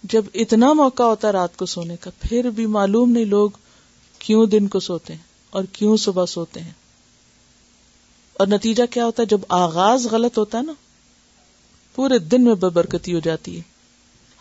[0.03, 3.51] جب اتنا موقع ہوتا ہے رات کو سونے کا، پھر بھی معلوم نہیں لوگ
[4.19, 6.73] کیوں دن کو سوتے ہیں اور کیوں صبح سوتے ہیں؟
[8.33, 10.73] اور نتیجہ کیا ہوتا ہے؟ جب آغاز غلط ہوتا ہے نا،
[11.95, 13.63] پورے دن میں ببرکتی ہو جاتی ہے۔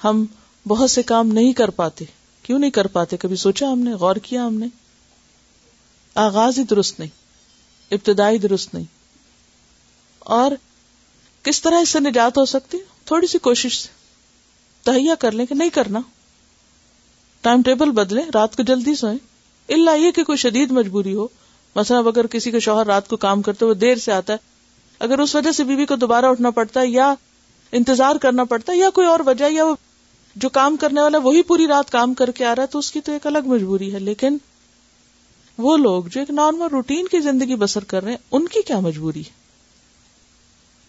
[0.03, 0.25] ہم
[0.67, 2.05] بہت سے کام نہیں کر پاتے۔
[2.43, 4.67] کیوں نہیں کر پاتے؟ کبھی سوچا ہم نے؟ غور کیا ہم نے؟
[6.15, 7.09] آغاز ہی درست نہیں،
[7.91, 8.85] ابتدائی درست نہیں۔
[10.19, 10.51] اور
[11.43, 13.89] کس طرح اس سے نجات ہو سکتی؟ تھوڑی سی کوشش سے۔
[14.83, 15.99] تہیا کر لیں کہ نہیں کرنا۔
[17.41, 19.36] ٹائم ٹیبل بدلے رات کو جلدی سوئیں۔
[19.69, 21.27] اللہ یہ کہ کوئی شدید مجبوری ہو۔
[21.75, 24.37] مثلا اگر کسی کا شوہر رات کو کام کرتے ہوئے دیر سے آتا ہے۔
[24.99, 27.13] اگر اس وجہ سے بیوی کو دوبارہ اٹھنا پڑتا ہے یا
[27.71, 29.63] انتظار کرنا پڑتا ہے یا کوئی اور وجہ، یا
[30.35, 32.91] جو کام کرنے والا وہی پوری رات کام کر کے آ رہا ہے، تو اس
[32.91, 34.37] کی تو ایک الگ مجبوری ہے۔ لیکن
[35.57, 38.79] وہ لوگ جو ایک نارمل روٹین کی زندگی بسر کر رہے ہیں، ان کی کیا
[38.79, 39.29] مجبوری ہے؟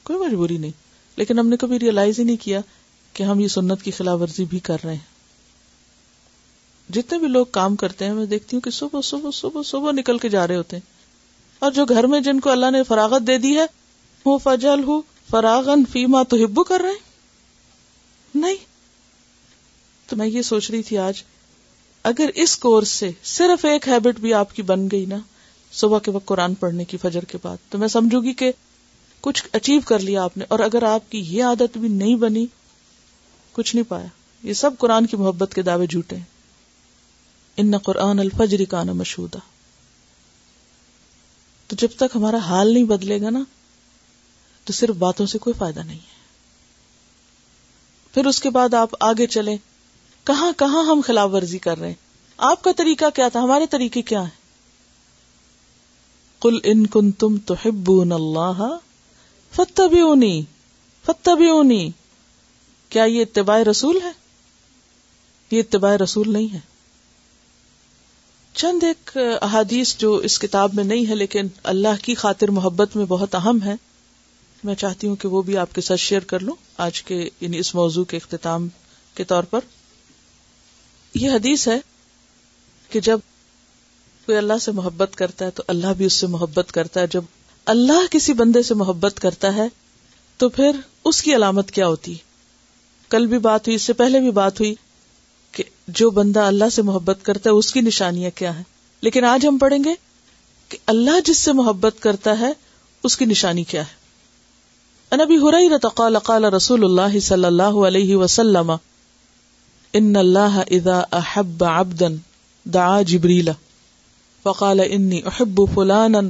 [0.03, 0.71] کوئی مجبوری نہیں۔
[1.17, 2.61] لیکن ہم نے کبھی ریئلائز ہی نہیں کیا
[3.13, 5.18] کہ ہم یہ سنت کی خلاف ورزی بھی کر رہے ہیں۔
[6.89, 10.19] جتنے بھی لوگ کام کرتے ہیں، میں دیکھتی ہوں کہ صبح صبح صبح صبح نکل
[10.19, 10.99] کے جا رہے ہوتے ہیں۔
[11.59, 13.67] اور جو گھر میں جن کو اللہ نے فراغت دے دی ہے،
[14.25, 16.93] وہ فجل ہو فراغن فیما تو ہبو کر رہے
[18.35, 18.57] نہیں۔
[20.07, 21.23] تو میں یہ سوچ رہی تھی آج،
[22.03, 25.17] اگر اس کورس سے صرف ایک ہیبٹ بھی آپ کی بن گئی نا،
[25.73, 28.53] صبح کے وقت قرآن پڑھنے کی فجر کے بعد، تو میں سمجھوں گی کہ
[29.21, 32.47] کچھ اچیو کر لیا آپ نے۔ اور اگر آپ کی یہ عادت بھی نہیں بنی،
[33.53, 34.07] کچھ نہیں پایا۔
[34.43, 36.38] یہ سب قرآن کی محبت کے دعوے جھوٹے ہیں۔
[37.59, 39.29] ان قرآن الفجر کا نا مشہور
[41.67, 43.41] تو جب تک ہمارا حال نہیں بدلے گا نا،
[44.65, 46.19] تو صرف باتوں سے کوئی فائدہ نہیں ہے۔
[48.15, 49.57] پھر اس کے بعد آپ آگے چلے
[50.25, 51.95] کہاں کہاں ہم خلاف ورزی کر رہے ہیں؟
[52.37, 54.39] آپ کا طریقہ کیا تھا؟ ہمارے طریقے کیا ہے
[56.41, 57.55] کل ان کن تم تو
[58.15, 58.77] اللہ
[59.57, 60.43] فتبعونی
[61.07, 61.91] فتبعونی
[62.89, 64.13] کیا یہ اتباع رسول ہے؟
[65.51, 66.78] یہ اتباع رسول نہیں ہے۔
[68.59, 73.05] چند ایک احادیث جو اس کتاب میں نہیں ہے لیکن اللہ کی خاطر محبت میں
[73.05, 73.75] بہت اہم ہے
[74.65, 77.59] میں چاہتی ہوں کہ وہ بھی آپ کے ساتھ شیئر کر لوں آج کے یعنی
[77.59, 78.69] اس موضوع کے اختتام
[79.15, 79.61] کے طور پر۔
[81.15, 81.79] یہ حدیث ہے
[82.91, 83.19] کہ جب
[84.27, 87.23] کوئی اللہ سے محبت کرتا ہے تو اللہ بھی اس سے محبت کرتا ہے۔ جب
[87.65, 89.69] اللہ کسی بندے سے محبت کرتا ہے
[90.37, 90.71] تو پھر
[91.05, 92.15] اس کی علامت کیا ہوتی؟
[93.09, 94.75] کل بھی بات ہوئی، اس سے پہلے بھی بات ہوئی۔
[95.89, 98.63] جو بندہ اللہ سے محبت کرتا ہے، اس کی نشانیاں کیا ہے
[99.03, 99.95] لیکن آج ہم پڑھیں گے
[100.69, 102.53] کہ اللہ جس سے محبت کرتا ہے،
[103.05, 105.37] اس کی نشانی کیا ہے؟ نبی
[105.95, 108.73] قال قال رسول اللہ صلی اللہ علیہ وسلم،
[109.95, 112.07] ان اللہ اذا احب عبدا
[112.67, 113.51] دعا جبریل،
[114.45, 116.21] فقال انی احب فلانا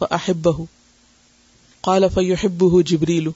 [0.00, 0.66] فأحبه
[1.84, 3.28] قال فيحبه جبريل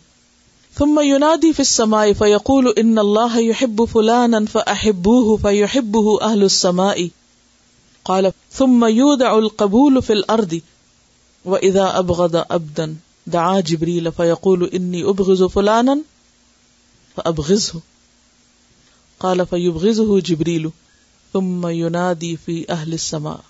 [0.79, 7.11] ثم ينادي في السماء فيقول إن الله يحب فلانا فأحبوه فيحبه أهل السماء.
[8.05, 10.61] قال، ثم يودع القبول في الأرض.
[11.45, 15.99] وإذا أبغض أبدا دعا جبريل فيقول، إني أبغض فلانا
[17.17, 17.81] فأبغضه.
[19.21, 20.71] قال، فيبغضه جبريل.
[21.33, 23.41] ثم ينادي في أهل السماء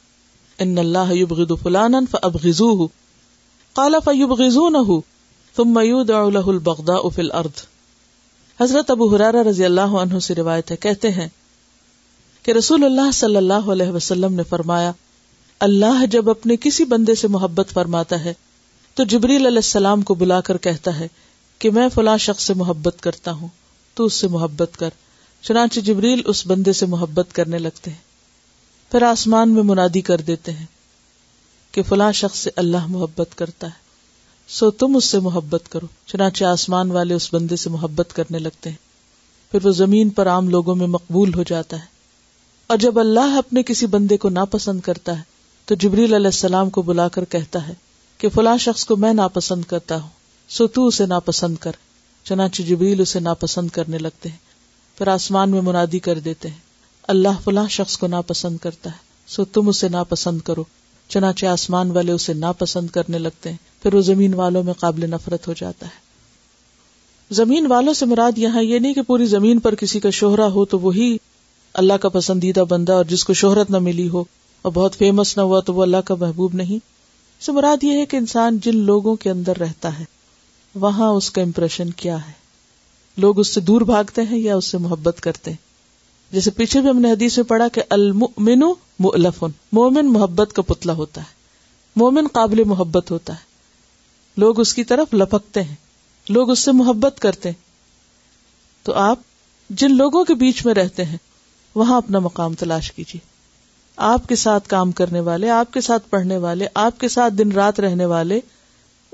[0.61, 2.91] ان اللہ یبغض فلانا فابغضوه
[3.75, 5.03] قال فیبغضونه
[5.57, 7.67] ثم يودع له البغضاء في الارض۔
[8.61, 11.29] حضرت ابو ہرارہ رضی اللہ عنہ سے روایت ہے، کہتے ہیں
[12.43, 14.93] کہ رسول اللہ صلی اللہ علیہ وسلم نے فرمایا،
[15.61, 18.35] اللہ جب اپنے کسی بندے سے محبت فرماتا ہے،
[18.95, 21.09] تو جبریل علیہ السلام کو بلا کر کہتا ہے
[21.59, 23.49] کہ میں فلاں شخص سے محبت کرتا ہوں،
[23.95, 24.91] تو اس سے محبت کر۔
[25.43, 28.07] چنانچہ جبریل اس بندے سے محبت کرنے لگتے ہیں،
[28.91, 30.67] پھر آسمان میں منادی کر دیتے ہیں
[31.73, 33.88] کہ فلاں شخص سے اللہ محبت کرتا ہے۔
[34.49, 38.71] سو تم اس سے محبت کرو، چنانچہ آسمان والے اس بندے سے محبت کرنے لگتے
[38.71, 38.77] ہیں۔
[39.51, 41.85] پھر وہ زمین پر عام لوگوں میں مقبول ہو جاتا ہے۔
[42.67, 45.23] اور جب اللہ اپنے کسی بندے کو ناپسند کرتا ہے،
[45.65, 47.75] تو جبریل علیہ السلام کو بلا کر کہتا ہے
[48.19, 50.09] کہ فلاں شخص کو میں ناپسند کرتا ہوں،
[50.49, 51.73] سو تو اسے ناپسند کر۔
[52.25, 54.37] چنانچہ جبریل اسے ناپسند کرنے لگتے ہیں۔
[54.99, 56.59] پھر آسمان میں منادی کر دیتے ہیں،
[57.03, 58.97] اللہ فلاں شخص کو ناپسند کرتا ہے،
[59.27, 60.65] سو تم اسے ناپسند کرو۔
[61.09, 65.49] چنانچہ آسمان والے اسے ناپسند کرنے لگتے ہیں، پھر وہ زمین والوں میں قابل نفرت
[65.49, 66.09] ہو جاتا ہے۔
[67.31, 70.65] زمین والوں سے مراد یہاں یہ نہیں کہ پوری زمین پر کسی کا شوہرا ہو
[70.65, 71.17] تو وہی
[71.75, 74.25] اللہ کا پسندیدہ بندہ اور جس کو شہرت نہ ملی ہو
[74.63, 76.79] اور بہت فیمس نہ ہوا تو وہ اللہ کا محبوب نہیں۔
[77.45, 80.05] سے مراد یہ ہے کہ انسان جن لوگوں کے اندر رہتا ہے،
[80.75, 82.33] وہاں اس کا امپریشن کیا ہے۔
[83.17, 85.68] لوگ اس سے دور بھاگتے ہیں یا اس سے محبت کرتے ہیں۔
[86.33, 88.61] جیسے پیچھے بھی ہم نے حدیث میں پڑھا کہ المؤمن
[88.99, 91.27] مؤلفن مومن محبت کا پتلا ہوتا ہے،
[91.97, 93.49] مومن قابل محبت ہوتا ہے۔
[94.37, 95.75] لوگ اس کی طرف لپکتے ہیں،
[96.29, 97.69] لوگ اس سے محبت کرتے ہیں۔
[98.83, 99.19] تو آپ
[99.71, 101.17] جن لوگوں کے بیچ میں رہتے ہیں،
[101.75, 103.21] وہاں اپنا مقام تلاش کیجیے۔
[103.97, 107.53] آپ کے ساتھ کام کرنے والے، آپ کے ساتھ پڑھنے والے، آپ کے ساتھ دن
[107.53, 108.41] رات رہنے والے،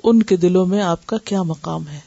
[0.03, 2.01] ان کے دلوں میں آپ کا کیا مقام ہے؟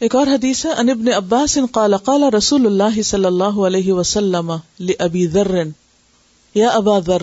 [0.00, 5.26] ایک اور حدیث ہے انبن عباس قال قال رسول اللہ صلی اللہ علیہ وسلم لأبی
[5.26, 5.62] ذر،
[6.54, 7.22] یا ابا ذر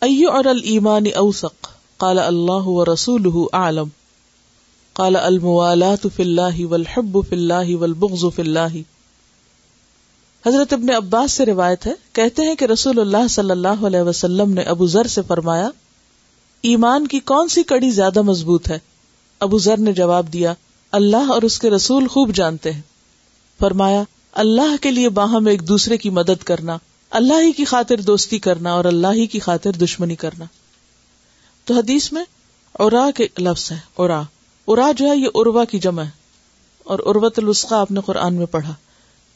[0.00, 3.88] ایو اور الایمان اوسق قال، اللہ ورسوله اعلم.
[4.92, 8.76] قال، الموالات فی اللہ والحب فی اللہ والبغض فی اللہ.
[10.46, 14.52] حضرت ابن عباس سے روایت ہے، کہتے ہیں کہ رسول اللہ صلی اللہ علیہ وسلم
[14.52, 15.68] نے ابو ذر سے فرمایا،
[16.62, 18.78] ایمان کی کون سی کڑی زیادہ مضبوط ہے؟
[19.40, 20.54] ابو ذر نے جواب دیا
[20.92, 22.80] اللہ اور اس کے رسول خوب جانتے ہیں۔
[23.60, 26.78] فرمایا، اللہ کے لیے باہم ایک دوسرے کی مدد کرنا،
[27.10, 30.44] اللہ ہی کی خاطر دوستی کرنا اور اللہ ہی کی خاطر دشمنی کرنا۔
[31.64, 32.24] تو حدیث میں
[32.72, 34.22] اورا کے لفظ ہے اورا
[34.66, 36.10] ارا جو ہے، یہ اروا کی جمع ہے۔
[36.84, 38.74] اور اروت السخا آپ نے قرآن میں پڑھا۔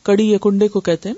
[0.03, 1.17] کڑی یا کنڈے کو کہتے ہیں،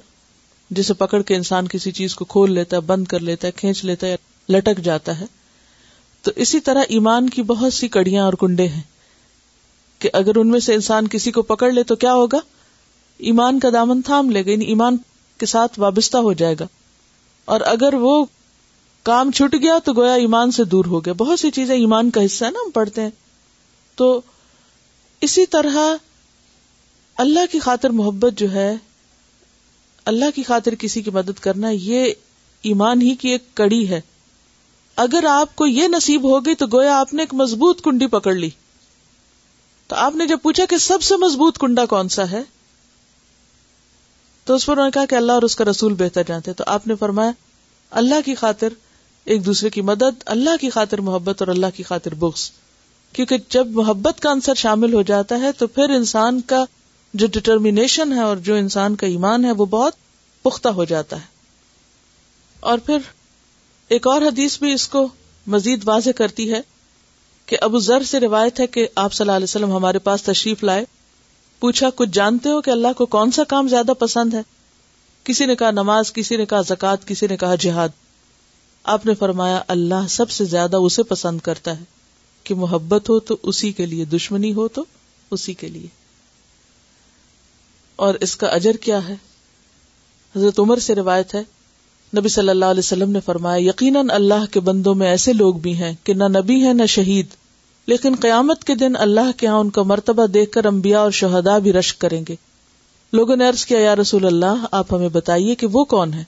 [0.70, 3.85] جسے پکڑ کے انسان کسی چیز کو کھول لیتا ہے، بند کر لیتا ہے، کھینچ
[3.85, 4.16] لیتا ہے
[4.49, 5.24] لٹک جاتا ہے۔
[6.22, 8.82] تو اسی طرح ایمان کی بہت سی کڑیاں اور کنڈے ہیں۔
[10.05, 12.39] کہ اگر ان میں سے انسان کسی کو پکڑ لے تو کیا ہوگا؟
[13.19, 14.97] ایمان کا دامن تھام لے گا یعنی ایمان
[15.39, 16.67] کے ساتھ وابستہ ہو جائے گا۔
[17.45, 18.25] اور اگر وہ
[19.03, 22.25] کام چھٹ گیا تو گویا ایمان سے دور ہو گیا۔ بہت سی چیزیں ایمان کا
[22.25, 23.11] حصہ ہے نا، ہم پڑھتے ہیں۔
[23.95, 24.21] تو
[25.21, 25.77] اسی طرح
[27.17, 28.77] اللہ کی خاطر محبت جو ہے،
[30.05, 32.13] اللہ کی خاطر کسی کی مدد کرنا، یہ
[32.63, 34.01] ایمان ہی کی ایک کڑی ہے۔
[34.97, 38.51] اگر آپ کو یہ نصیب ہوگی تو گویا آپ نے ایک مضبوط کنڈی پکڑ لی۔
[39.87, 42.43] تو آپ نے جب پوچھا کہ سب سے مضبوط کنڈا کون سا ہے،
[44.45, 46.64] تو اس پر انہوں نے کہا کہ اللہ اور اس کا رسول بہتر جانتے تو
[46.66, 47.30] آپ نے فرمایا،
[47.91, 48.68] اللہ کی خاطر
[49.24, 52.51] ایک دوسرے کی مدد، اللہ کی خاطر محبت اور اللہ کی خاطر بغض۔
[53.12, 56.64] کیونکہ جب محبت کا عنصر شامل ہو جاتا ہے، تو پھر انسان کا
[57.14, 59.93] جو ڈٹرمینیشن ہے اور جو انسان کا ایمان ہے، وہ بہت
[60.43, 61.26] پختہ ہو جاتا ہے۔
[62.61, 62.99] اور پھر
[63.89, 65.09] ایک اور حدیث بھی اس کو
[65.47, 66.61] مزید واضح کرتی ہے۔
[67.47, 70.64] کہ ابو ذر سے روایت ہے کہ آپ صلی اللہ علیہ وسلم ہمارے پاس تشریف
[70.64, 70.84] لائے۔
[71.61, 74.40] پوچھا، کچھ جانتے ہو کہ اللہ کو کون سا کام زیادہ پسند ہے؟
[75.24, 77.88] کسی نے کہا نماز، کسی نے کہا زکات کسی نے کہا جہاد۔
[78.84, 81.84] آپ نے فرمایا، اللہ سب سے زیادہ اسے پسند کرتا ہے۔
[82.45, 84.84] کہ محبت ہو تو اسی کے لیے، دشمنی ہو تو
[85.30, 85.86] اسی کے لیے۔
[87.97, 89.14] اور اس کا اجر کیا ہے؟
[90.36, 91.42] حضرت عمر سے روایت ہے
[92.19, 95.75] نبی صلی اللہ علیہ وسلم نے فرمایا، یقیناً اللہ کے بندوں میں ایسے لوگ بھی
[95.75, 97.27] ہیں کہ نہ نبی ہے نہ شہید۔
[97.87, 101.59] لیکن قیامت کے دن اللہ کے ہاں ان کا مرتبہ دیکھ کر انبیاء اور شہدا
[101.59, 102.37] بھی رشک کریں گے۔
[103.12, 106.25] لوگوں نے عرض کیا، یا رسول اللہ، آپ ہمیں بتائیے کہ وہ کون ہے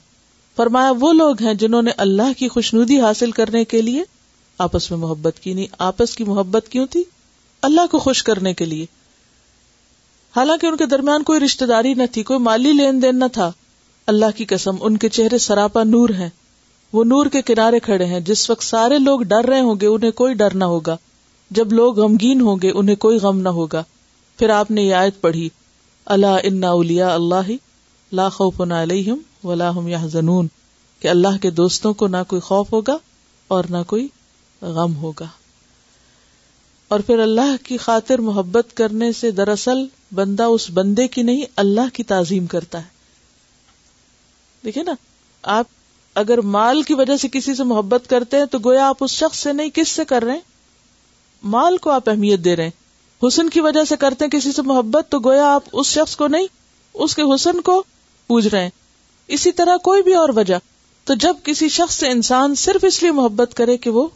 [0.55, 4.03] فرمایا، وہ لوگ ہیں جنہوں نے اللہ کی خوشنودی حاصل کرنے کے لیے
[4.57, 7.03] آپس میں محبت کی۔ نہیں آپس کی محبت کیوں تھی؟
[7.61, 8.85] اللہ کو خوش کرنے کے لیے۔
[10.35, 13.51] حالانکہ ان کے درمیان کوئی رشتے داری نہ تھی، کوئی مالی لین دین نہ تھا۔
[14.07, 16.29] اللہ کی قسم، ان کے چہرے سراپا نور ہیں۔
[16.93, 20.11] وہ نور کے کنارے کھڑے ہیں۔ جس وقت سارے لوگ ڈر رہے ہوں گے، انہیں
[20.11, 20.97] کوئی ڈر نہ ہوگا۔
[21.51, 23.83] جب لوگ غمگین ہوں گے، انہیں کوئی غم نہ ہوگا۔
[24.39, 25.49] پھر آپ نے یہ آیت پڑھی
[26.05, 27.51] اللہ ان اولیا اللہ
[28.11, 30.47] لا خوف علیہم ولا هم يحزنون
[30.99, 32.97] کہ اللہ کے دوستوں کو نہ کوئی خوف ہوگا
[33.47, 34.07] اور نہ کوئی
[34.61, 35.25] غم ہوگا۔
[36.87, 41.93] اور پھر اللہ کی خاطر محبت کرنے سے دراصل بندہ اس بندے کی نہیں، اللہ
[41.93, 42.96] کی تعظیم کرتا ہے۔
[44.67, 44.91] دیکھیے نا،
[45.43, 45.65] آپ
[46.15, 49.39] اگر مال کی وجہ سے کسی سے محبت کرتے ہیں تو گویا آپ اس شخص
[49.39, 50.39] سے نہیں، کس سے کر رہے ہیں؟
[51.43, 52.71] مال کو آپ اہمیت دے رہے ہیں۔
[53.27, 56.27] حسن کی وجہ سے کرتے ہیں کسی سے محبت تو گویا آپ اس شخص کو
[56.27, 56.47] نہیں،
[56.93, 57.83] اس کے حسن کو
[58.27, 58.69] پوج رہے ہیں۔
[59.27, 60.55] اسی طرح کوئی بھی اور وجہ۔
[61.03, 64.07] تو جب کسی شخص سے انسان صرف اس لیے محبت کرے کہ وہ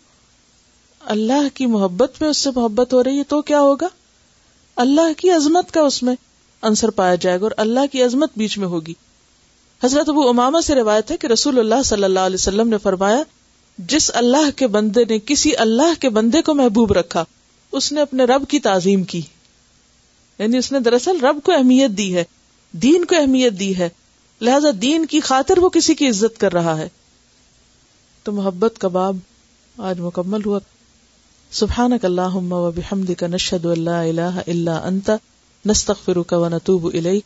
[0.99, 3.87] اللہ کی محبت میں اس سے محبت ہو رہی ہے تو کیا ہوگا؟
[4.75, 6.15] اللہ کی عظمت کا اس میں
[6.61, 8.93] انصر پایا جائے گا اور اللہ کی عظمت بیچ میں ہوگی۔
[9.83, 13.23] حضرت ابو اماما سے روایت ہے کہ رسول اللہ صلی اللہ علیہ وسلم نے فرمایا،
[13.77, 17.25] جس اللہ کے بندے نے کسی اللہ کے بندے کو محبوب رکھا،
[17.71, 19.21] اس نے اپنے رب کی تعظیم کی۔
[20.39, 22.23] یعنی اس نے دراصل رب کو اہمیت دی ہے،
[22.71, 23.89] دین کو اہمیت دی ہے۔
[24.41, 26.89] لہذا دین کی خاطر وہ کسی کی عزت کر رہا ہے۔
[28.23, 29.17] تو محبت کا باب
[29.77, 30.59] آج مکمل ہوا۔
[31.51, 35.11] سبحانك اللهم وبحمدك نشهد ان لا اله الا انت
[35.65, 37.25] نستغفرك ونتوب اليك